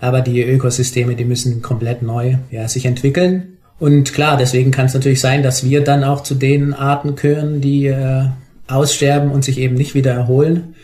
aber 0.00 0.20
die 0.20 0.42
Ökosysteme, 0.42 1.14
die 1.16 1.24
müssen 1.24 1.62
komplett 1.62 2.02
neu 2.02 2.36
ja, 2.50 2.68
sich 2.68 2.86
entwickeln. 2.86 3.58
Und 3.78 4.12
klar, 4.12 4.36
deswegen 4.36 4.70
kann 4.70 4.86
es 4.86 4.94
natürlich 4.94 5.20
sein, 5.20 5.42
dass 5.42 5.64
wir 5.64 5.82
dann 5.82 6.04
auch 6.04 6.22
zu 6.22 6.34
den 6.34 6.72
Arten 6.72 7.16
gehören, 7.16 7.60
die 7.60 7.86
äh, 7.86 8.26
aussterben 8.68 9.30
und 9.30 9.44
sich 9.44 9.58
eben 9.58 9.74
nicht 9.74 9.94
wieder 9.94 10.12
erholen. 10.12 10.74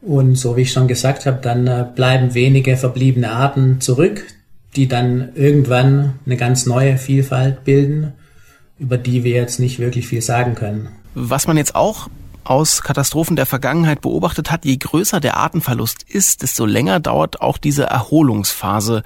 Und 0.00 0.36
so 0.36 0.56
wie 0.56 0.62
ich 0.62 0.72
schon 0.72 0.88
gesagt 0.88 1.26
habe, 1.26 1.38
dann 1.42 1.66
äh, 1.66 1.86
bleiben 1.94 2.34
wenige 2.34 2.76
verbliebene 2.76 3.30
Arten 3.30 3.80
zurück, 3.80 4.24
die 4.76 4.86
dann 4.88 5.30
irgendwann 5.34 6.18
eine 6.24 6.36
ganz 6.36 6.66
neue 6.66 6.98
Vielfalt 6.98 7.64
bilden, 7.64 8.12
über 8.78 8.96
die 8.96 9.24
wir 9.24 9.32
jetzt 9.32 9.58
nicht 9.58 9.78
wirklich 9.78 10.06
viel 10.06 10.22
sagen 10.22 10.54
können. 10.54 10.88
Was 11.14 11.46
man 11.46 11.56
jetzt 11.56 11.74
auch 11.74 12.08
aus 12.44 12.82
Katastrophen 12.82 13.36
der 13.36 13.44
Vergangenheit 13.44 14.00
beobachtet 14.00 14.50
hat, 14.50 14.64
je 14.64 14.76
größer 14.76 15.20
der 15.20 15.36
Artenverlust 15.36 16.02
ist, 16.02 16.42
desto 16.42 16.64
länger 16.64 17.00
dauert 17.00 17.42
auch 17.42 17.58
diese 17.58 17.84
Erholungsphase. 17.84 19.02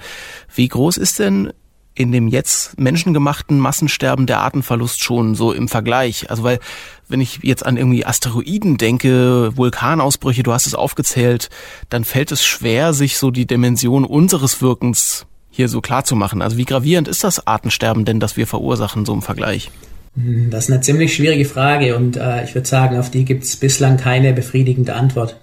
Wie 0.53 0.67
groß 0.67 0.97
ist 0.97 1.19
denn 1.19 1.51
in 1.95 2.11
dem 2.11 2.27
jetzt 2.27 2.79
menschengemachten 2.79 3.59
Massensterben 3.59 4.25
der 4.25 4.39
Artenverlust 4.39 5.03
schon 5.03 5.35
so 5.35 5.51
im 5.51 5.67
Vergleich? 5.67 6.29
Also 6.29 6.43
weil, 6.43 6.59
wenn 7.07 7.21
ich 7.21 7.39
jetzt 7.43 7.65
an 7.65 7.77
irgendwie 7.77 8.05
Asteroiden 8.05 8.77
denke, 8.77 9.55
Vulkanausbrüche, 9.55 10.43
du 10.43 10.53
hast 10.53 10.67
es 10.67 10.75
aufgezählt, 10.75 11.49
dann 11.89 12.03
fällt 12.03 12.31
es 12.31 12.43
schwer, 12.45 12.93
sich 12.93 13.17
so 13.17 13.31
die 13.31 13.45
Dimension 13.45 14.05
unseres 14.05 14.61
Wirkens 14.61 15.25
hier 15.49 15.69
so 15.69 15.81
klar 15.81 16.03
zu 16.03 16.15
machen. 16.15 16.41
Also 16.41 16.57
wie 16.57 16.65
gravierend 16.65 17.07
ist 17.07 17.23
das 17.23 17.45
Artensterben 17.45 18.05
denn, 18.05 18.19
das 18.19 18.37
wir 18.37 18.47
verursachen, 18.47 19.05
so 19.05 19.13
im 19.13 19.21
Vergleich? 19.21 19.69
Hm, 20.15 20.49
das 20.49 20.65
ist 20.65 20.71
eine 20.71 20.81
ziemlich 20.81 21.13
schwierige 21.15 21.45
Frage 21.45 21.95
und 21.95 22.17
äh, 22.17 22.43
ich 22.43 22.55
würde 22.55 22.67
sagen, 22.67 22.97
auf 22.97 23.11
die 23.11 23.25
gibt 23.25 23.43
es 23.43 23.55
bislang 23.55 23.97
keine 23.97 24.33
befriedigende 24.33 24.95
Antwort. 24.95 25.39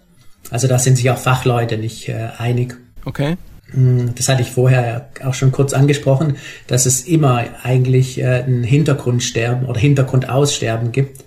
Also 0.50 0.66
da 0.66 0.78
sind 0.78 0.96
sich 0.96 1.10
auch 1.10 1.18
Fachleute 1.18 1.78
nicht 1.78 2.08
äh, 2.08 2.30
einig. 2.38 2.76
Okay. 3.04 3.36
Hm, 3.72 4.14
das 4.14 4.28
hatte 4.28 4.42
ich 4.42 4.50
vorher 4.50 5.10
auch 5.24 5.34
schon 5.34 5.52
kurz 5.52 5.72
angesprochen, 5.72 6.36
dass 6.66 6.86
es 6.86 7.02
immer 7.02 7.44
eigentlich 7.62 8.20
äh, 8.20 8.44
ein 8.44 8.62
Hintergrundsterben 8.62 9.66
oder 9.66 9.80
Hintergrundaussterben 9.80 10.92
gibt. 10.92 11.24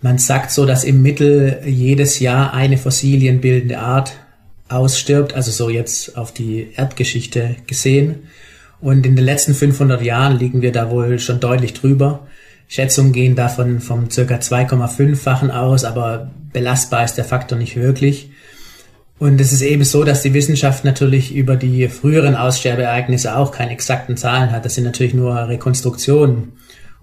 Man 0.00 0.18
sagt 0.18 0.50
so, 0.50 0.66
dass 0.66 0.84
im 0.84 1.02
Mittel 1.02 1.60
jedes 1.64 2.18
Jahr 2.18 2.52
eine 2.54 2.76
fossilienbildende 2.76 3.78
Art 3.78 4.14
ausstirbt, 4.68 5.34
also 5.34 5.50
so 5.50 5.70
jetzt 5.70 6.16
auf 6.16 6.32
die 6.32 6.68
Erdgeschichte 6.74 7.56
gesehen. 7.66 8.24
Und 8.80 9.06
in 9.06 9.14
den 9.14 9.24
letzten 9.24 9.54
500 9.54 10.02
Jahren 10.02 10.38
liegen 10.38 10.60
wir 10.60 10.72
da 10.72 10.90
wohl 10.90 11.20
schon 11.20 11.38
deutlich 11.38 11.74
drüber. 11.74 12.26
Schätzungen 12.66 13.12
gehen 13.12 13.36
davon 13.36 13.80
vom 13.80 14.10
circa 14.10 14.36
2,5-fachen 14.36 15.50
aus, 15.50 15.84
aber 15.84 16.32
belastbar 16.52 17.04
ist 17.04 17.14
der 17.14 17.24
Faktor 17.24 17.58
nicht 17.58 17.76
wirklich. 17.76 18.30
Und 19.22 19.40
es 19.40 19.52
ist 19.52 19.62
eben 19.62 19.84
so, 19.84 20.02
dass 20.02 20.22
die 20.22 20.34
Wissenschaft 20.34 20.84
natürlich 20.84 21.32
über 21.32 21.54
die 21.54 21.86
früheren 21.86 22.34
Aussterbeereignisse 22.34 23.36
auch 23.36 23.52
keine 23.52 23.70
exakten 23.70 24.16
Zahlen 24.16 24.50
hat. 24.50 24.64
Das 24.64 24.74
sind 24.74 24.82
natürlich 24.82 25.14
nur 25.14 25.32
Rekonstruktionen. 25.46 26.54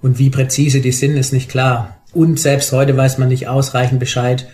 Und 0.02 0.20
wie 0.20 0.30
präzise 0.30 0.82
die 0.82 0.92
sind, 0.92 1.16
ist 1.16 1.32
nicht 1.32 1.50
klar. 1.50 2.02
Und 2.12 2.38
selbst 2.38 2.74
heute 2.74 2.98
weiß 2.98 3.20
man 3.20 3.30
nicht 3.30 3.48
ausreichend 3.48 4.02
Bescheid, 4.02 4.50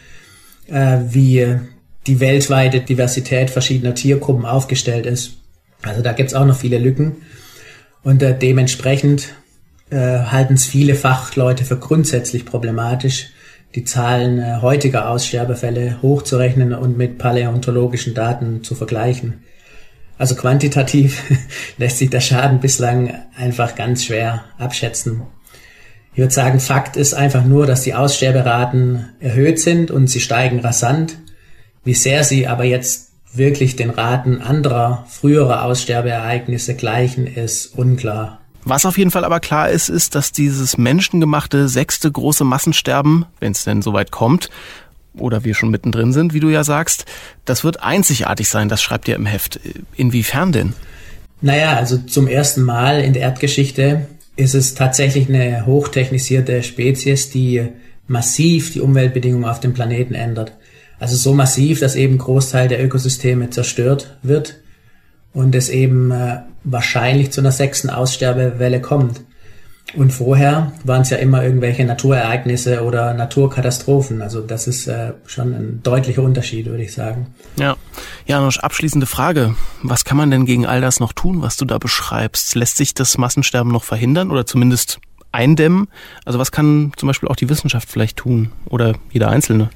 äh, 0.67 0.99
wie 1.09 1.57
die 2.05 2.19
weltweite 2.19 2.81
Diversität 2.81 3.49
verschiedener 3.49 3.95
Tiergruppen 3.95 4.45
aufgestellt 4.45 5.07
ist. 5.07 5.37
Also 5.81 6.03
da 6.03 6.13
gibt's 6.13 6.35
auch 6.35 6.45
noch 6.45 6.59
viele 6.59 6.77
Lücken. 6.77 7.15
Und 8.03 8.21
äh, 8.21 8.37
dementsprechend 8.37 9.29
äh, 9.89 9.95
halten 9.97 10.53
es 10.53 10.65
viele 10.65 10.93
Fachleute 10.93 11.65
für 11.65 11.77
grundsätzlich 11.77 12.45
problematisch, 12.45 13.29
die 13.75 13.83
Zahlen 13.83 14.39
äh, 14.39 14.59
heutiger 14.61 15.09
Aussterbefälle 15.09 16.01
hochzurechnen 16.01 16.73
und 16.73 16.97
mit 16.97 17.17
paläontologischen 17.17 18.13
Daten 18.13 18.63
zu 18.63 18.73
vergleichen. 18.73 19.43
Also 20.17 20.35
quantitativ 20.35 21.21
lässt 21.77 21.97
sich 21.97 22.09
der 22.09 22.21
Schaden 22.21 22.59
bislang 22.59 23.13
einfach 23.37 23.75
ganz 23.75 24.05
schwer 24.05 24.45
abschätzen. 24.57 25.23
Ich 26.13 26.19
würde 26.19 26.33
sagen, 26.33 26.61
Fakt 26.61 26.95
ist 26.95 27.13
einfach 27.13 27.43
nur, 27.43 27.67
dass 27.67 27.81
die 27.81 27.93
Aussterberaten 27.93 29.09
erhöht 29.19 29.59
sind 29.59 29.91
und 29.91 30.07
sie 30.07 30.21
steigen 30.21 30.61
rasant. 30.61 31.17
Wie 31.83 31.93
sehr 31.93 32.23
sie 32.23 32.47
aber 32.47 32.63
jetzt 32.63 33.11
wirklich 33.33 33.75
den 33.75 33.89
Raten 33.89 34.41
anderer 34.41 35.05
früherer 35.09 35.65
Aussterbeereignisse 35.65 36.75
gleichen, 36.75 37.27
ist 37.27 37.77
unklar. 37.77 38.39
Was 38.65 38.85
auf 38.87 38.97
jeden 38.97 39.11
Fall 39.11 39.23
aber 39.23 39.39
klar 39.39 39.69
ist, 39.69 39.89
ist, 39.89 40.15
dass 40.15 40.31
dieses 40.31 40.77
menschengemachte 40.79 41.69
sechste 41.69 42.11
große 42.11 42.43
Massensterben, 42.43 43.25
wenn 43.39 43.51
es 43.51 43.63
denn 43.63 43.83
soweit 43.83 44.11
kommt, 44.11 44.49
oder 45.15 45.43
wir 45.43 45.53
schon 45.53 45.69
mittendrin 45.69 46.11
sind, 46.11 46.33
wie 46.33 46.39
du 46.39 46.49
ja 46.49 46.63
sagst, 46.63 47.05
das 47.45 47.63
wird 47.63 47.83
einzigartig 47.83 48.49
sein, 48.49 48.67
das 48.67 48.81
schreibt 48.81 49.07
ihr 49.07 49.15
im 49.15 49.27
Heft. 49.27 49.59
Inwiefern 49.95 50.51
denn? 50.51 50.73
Naja, 51.41 51.77
also 51.77 51.99
zum 51.99 52.27
ersten 52.27 52.63
Mal 52.63 53.01
in 53.01 53.13
der 53.13 53.21
Erdgeschichte 53.21 54.07
ist 54.35 54.55
es 54.55 54.73
tatsächlich 54.73 55.29
eine 55.29 55.67
hochtechnisierte 55.67 56.63
Spezies, 56.63 57.29
die 57.29 57.67
massiv 58.07 58.73
die 58.73 58.81
Umweltbedingungen 58.81 59.45
auf 59.47 59.59
dem 59.59 59.73
Planeten 59.73 60.15
ändert. 60.15 60.53
Also 60.99 61.15
so 61.15 61.35
massiv, 61.35 61.79
dass 61.81 61.95
eben 61.95 62.17
Großteil 62.17 62.67
der 62.67 62.83
Ökosysteme 62.83 63.51
zerstört 63.51 64.17
wird 64.23 64.55
und 65.35 65.53
es 65.53 65.69
eben 65.69 66.09
äh, 66.09 66.39
wahrscheinlich 66.63 67.31
zu 67.31 67.41
einer 67.41 67.51
sechsten 67.51 67.91
Aussterbewelle 67.91 68.81
kommt. 68.81 69.21
Und 69.93 70.11
vorher 70.11 70.71
waren 70.83 71.03
es 71.03 71.11
ja 71.11 71.17
immer 71.17 71.43
irgendwelche 71.43 71.85
Naturereignisse 71.85 72.83
oder 72.83 73.13
Naturkatastrophen. 73.13 74.21
Also 74.21 74.41
das 74.41 74.67
ist 74.67 74.87
äh, 74.87 75.13
schon 75.25 75.53
ein 75.53 75.83
deutlicher 75.83 76.23
Unterschied, 76.23 76.65
würde 76.65 76.83
ich 76.83 76.93
sagen. 76.93 77.27
Ja. 77.59 77.75
Janusz, 78.25 78.57
abschließende 78.57 79.05
Frage. 79.05 79.55
Was 79.83 80.03
kann 80.03 80.17
man 80.17 80.31
denn 80.31 80.45
gegen 80.45 80.65
all 80.65 80.81
das 80.81 80.99
noch 80.99 81.13
tun, 81.13 81.41
was 81.43 81.55
du 81.55 81.65
da 81.65 81.77
beschreibst? 81.77 82.55
Lässt 82.55 82.77
sich 82.77 82.93
das 82.95 83.17
Massensterben 83.17 83.71
noch 83.71 83.83
verhindern 83.83 84.31
oder 84.31 84.45
zumindest 84.45 84.99
eindämmen? 85.31 85.87
Also 86.25 86.39
was 86.39 86.51
kann 86.51 86.91
zum 86.97 87.07
Beispiel 87.07 87.29
auch 87.29 87.35
die 87.35 87.49
Wissenschaft 87.49 87.89
vielleicht 87.89 88.17
tun 88.17 88.51
oder 88.65 88.95
jeder 89.11 89.29
Einzelne? 89.29 89.69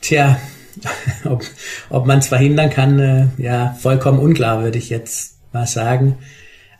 Tja, 0.00 0.38
ob, 1.24 1.42
ob 1.90 2.06
man 2.06 2.18
es 2.18 2.28
verhindern 2.28 2.70
kann, 2.70 2.98
äh, 2.98 3.26
ja, 3.38 3.76
vollkommen 3.80 4.18
unklar, 4.18 4.62
würde 4.62 4.78
ich 4.78 4.90
jetzt 4.90 5.38
mal 5.52 5.66
sagen. 5.66 6.16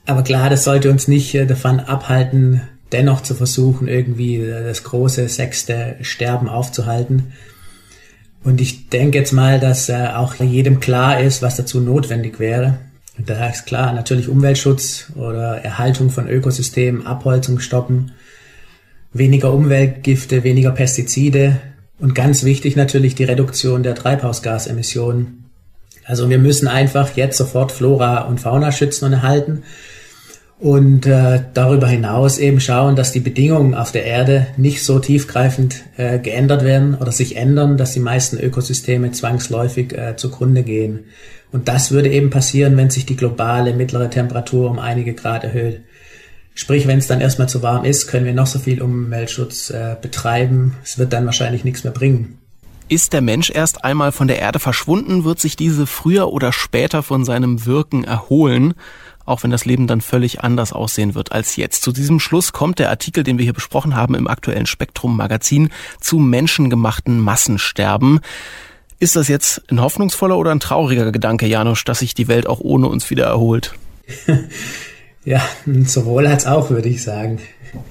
Aber 0.07 0.23
klar, 0.23 0.51
das 0.51 0.65
sollte 0.65 0.91
uns 0.91 1.09
nicht 1.09 1.35
äh, 1.35 1.47
davon 1.47 1.81
abhalten, 1.81 2.63
dennoch 2.93 3.23
zu 3.23 3.35
versuchen, 3.35 3.89
irgendwie 3.89 4.37
äh, 4.37 4.65
das 4.65 4.85
große 4.85 5.29
sechste 5.29 5.97
Sterben 6.01 6.49
aufzuhalten. 6.49 7.33
Und 8.45 8.61
ich 8.61 8.89
denke 8.89 9.19
jetzt 9.19 9.33
mal, 9.33 9.61
dass 9.61 9.89
äh, 9.89 10.09
auch 10.15 10.35
jedem 10.37 10.81
klar 10.81 11.21
ist, 11.21 11.43
was 11.43 11.57
dazu 11.57 11.81
notwendig 11.81 12.39
wäre. 12.39 12.79
Und 13.19 13.29
da 13.29 13.49
ist 13.49 13.67
klar, 13.67 13.93
natürlich 13.93 14.29
Umweltschutz 14.29 15.13
oder 15.17 15.59
Erhaltung 15.65 16.11
von 16.11 16.29
Ökosystemen, 16.29 17.05
Abholzung 17.05 17.59
stoppen, 17.59 18.13
weniger 19.13 19.53
Umweltgifte, 19.53 20.45
weniger 20.45 20.71
Pestizide 20.71 21.61
und 21.99 22.15
ganz 22.15 22.45
wichtig 22.45 22.77
natürlich 22.77 23.15
die 23.15 23.25
Reduktion 23.25 23.83
der 23.83 23.95
Treibhausgasemissionen. 23.95 25.45
Also 26.05 26.31
wir 26.31 26.39
müssen 26.39 26.69
einfach 26.69 27.17
jetzt 27.17 27.37
sofort 27.37 27.73
Flora 27.73 28.23
und 28.23 28.41
Fauna 28.41 28.73
schützen 28.73 29.07
und 29.07 29.13
erhalten 29.13 29.63
und 30.61 31.07
äh, 31.07 31.41
darüber 31.55 31.87
hinaus 31.87 32.39
eben 32.39 32.61
schauen, 32.61 32.97
dass 32.97 33.13
die 33.13 33.21
Bedingungen 33.21 33.75
auf 33.75 33.93
der 33.93 34.05
Erde 34.05 34.49
nicht 34.57 34.83
so 34.83 34.99
tiefgreifend 34.99 35.85
äh, 35.97 36.19
geändert 36.19 36.65
werden 36.65 36.97
oder 36.97 37.13
sich 37.13 37.37
ändern, 37.37 37.77
dass 37.77 37.93
die 37.93 38.01
meisten 38.01 38.39
Ökosysteme 38.39 39.13
zwangsläufig 39.13 39.93
äh, 39.97 40.17
zugrunde 40.17 40.65
gehen. 40.65 41.05
Und 41.53 41.69
das 41.69 41.93
würde 41.93 42.11
eben 42.11 42.31
passieren, 42.31 42.77
wenn 42.77 42.91
sich 42.91 43.07
die 43.07 43.17
globale 43.17 43.73
mittlere 43.73 44.11
Temperatur 44.11 44.71
um 44.71 44.79
einige 44.79 45.15
Grad 45.15 45.45
erhöht. 45.45 45.81
Sprich, 46.59 46.89
wenn 46.89 46.99
es 46.99 47.07
dann 47.07 47.21
erstmal 47.21 47.49
zu 47.49 47.63
warm 47.63 47.85
ist, 47.85 48.09
können 48.09 48.27
wir 48.27 48.35
noch 48.35 48.49
so 48.49 48.59
viel 48.59 48.83
Umweltschutz 48.83 49.71
äh, 49.71 49.95
betreiben. 50.03 50.75
Es 50.83 50.99
wird 50.99 51.13
dann 51.13 51.25
wahrscheinlich 51.25 51.63
nichts 51.63 51.85
mehr 51.85 51.93
bringen. 51.93 52.37
Ist 52.89 53.13
der 53.13 53.21
Mensch 53.21 53.49
erst 53.55 53.85
einmal 53.85 54.11
von 54.11 54.27
der 54.27 54.41
Erde 54.41 54.59
verschwunden, 54.59 55.23
wird 55.23 55.39
sich 55.39 55.55
diese 55.55 55.87
früher 55.87 56.33
oder 56.33 56.53
später 56.53 57.05
von 57.05 57.25
seinem 57.25 57.65
Wirken 57.65 58.03
erholen 58.03 58.75
auch 59.25 59.43
wenn 59.43 59.51
das 59.51 59.67
Leben 59.67 59.87
dann 59.87 60.01
völlig 60.01 60.41
anders 60.41 60.73
aussehen 60.73 61.15
wird 61.15 61.33
als 61.33 61.57
jetzt. 61.57 61.83
Zu 61.83 61.93
diesem 61.93 62.19
Schluss 62.19 62.55
kommt 62.55 62.79
der 62.79 62.89
Artikel, 62.89 63.25
den 63.25 63.37
wir 63.37 63.45
hier 63.45 63.53
besprochen 63.53 63.95
haben 63.95 64.15
im 64.15 64.27
aktuellen 64.27 64.65
Spektrum 64.65 65.19
Magazin 65.19 65.69
zu 66.01 66.19
menschengemachten 66.19 67.21
Massensterben. 67.21 68.21
Ist 68.99 69.17
das 69.17 69.29
jetzt 69.29 69.71
ein 69.71 69.83
hoffnungsvoller 69.83 70.39
oder 70.39 70.51
ein 70.51 70.61
trauriger 70.61 71.13
Gedanke, 71.13 71.47
Janusz, 71.47 71.85
dass 71.85 71.99
sich 71.99 72.15
die 72.15 72.27
Welt 72.27 72.47
auch 72.47 72.61
ohne 72.61 72.89
uns 72.89 73.11
wieder 73.11 73.27
erholt? 73.27 73.75
ja, 75.29 75.43
sowohl 75.85 76.27
als 76.27 76.47
auch, 76.47 76.71
würde 76.71 76.89
ich 76.89 77.03
sagen. 77.03 77.39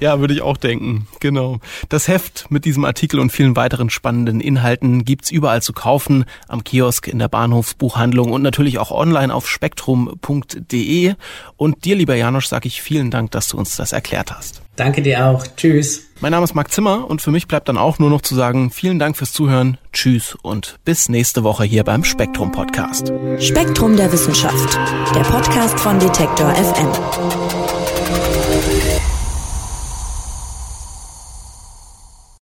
Ja, 0.00 0.18
würde 0.18 0.34
ich 0.34 0.42
auch 0.42 0.56
denken. 0.56 1.06
Genau. 1.20 1.60
Das 1.88 2.08
Heft 2.08 2.50
mit 2.50 2.64
diesem 2.64 2.84
Artikel 2.84 3.20
und 3.20 3.30
vielen 3.30 3.54
weiteren 3.54 3.90
spannenden 3.90 4.40
Inhalten 4.40 5.04
gibt's 5.04 5.30
überall 5.30 5.62
zu 5.62 5.72
kaufen, 5.72 6.24
am 6.48 6.64
Kiosk, 6.64 7.06
in 7.06 7.20
der 7.20 7.28
Bahnhofsbuchhandlung 7.28 8.32
und 8.32 8.42
natürlich 8.42 8.78
auch 8.78 8.90
online 8.90 9.32
auf 9.32 9.48
spektrum.de. 9.48 11.14
Und 11.56 11.84
dir, 11.84 11.94
lieber 11.94 12.16
Janosch, 12.16 12.46
sage 12.46 12.66
ich 12.66 12.82
vielen 12.82 13.12
Dank, 13.12 13.30
dass 13.30 13.46
du 13.46 13.56
uns 13.56 13.76
das 13.76 13.92
erklärt 13.92 14.32
hast. 14.32 14.62
Danke 14.74 15.00
dir 15.00 15.24
auch. 15.26 15.46
Tschüss. 15.56 16.07
Mein 16.20 16.32
Name 16.32 16.42
ist 16.42 16.54
Marc 16.54 16.72
Zimmer 16.72 17.08
und 17.08 17.22
für 17.22 17.30
mich 17.30 17.46
bleibt 17.46 17.68
dann 17.68 17.78
auch 17.78 18.00
nur 18.00 18.10
noch 18.10 18.22
zu 18.22 18.34
sagen, 18.34 18.72
vielen 18.72 18.98
Dank 18.98 19.16
fürs 19.16 19.32
Zuhören, 19.32 19.78
tschüss 19.92 20.36
und 20.42 20.80
bis 20.84 21.08
nächste 21.08 21.44
Woche 21.44 21.62
hier 21.62 21.84
beim 21.84 22.02
Spektrum 22.02 22.50
Podcast. 22.50 23.12
Spektrum 23.38 23.96
der 23.96 24.12
Wissenschaft, 24.12 24.76
der 25.14 25.20
Podcast 25.20 25.78
von 25.78 26.00
Detektor 26.00 26.52
FM. 26.56 27.87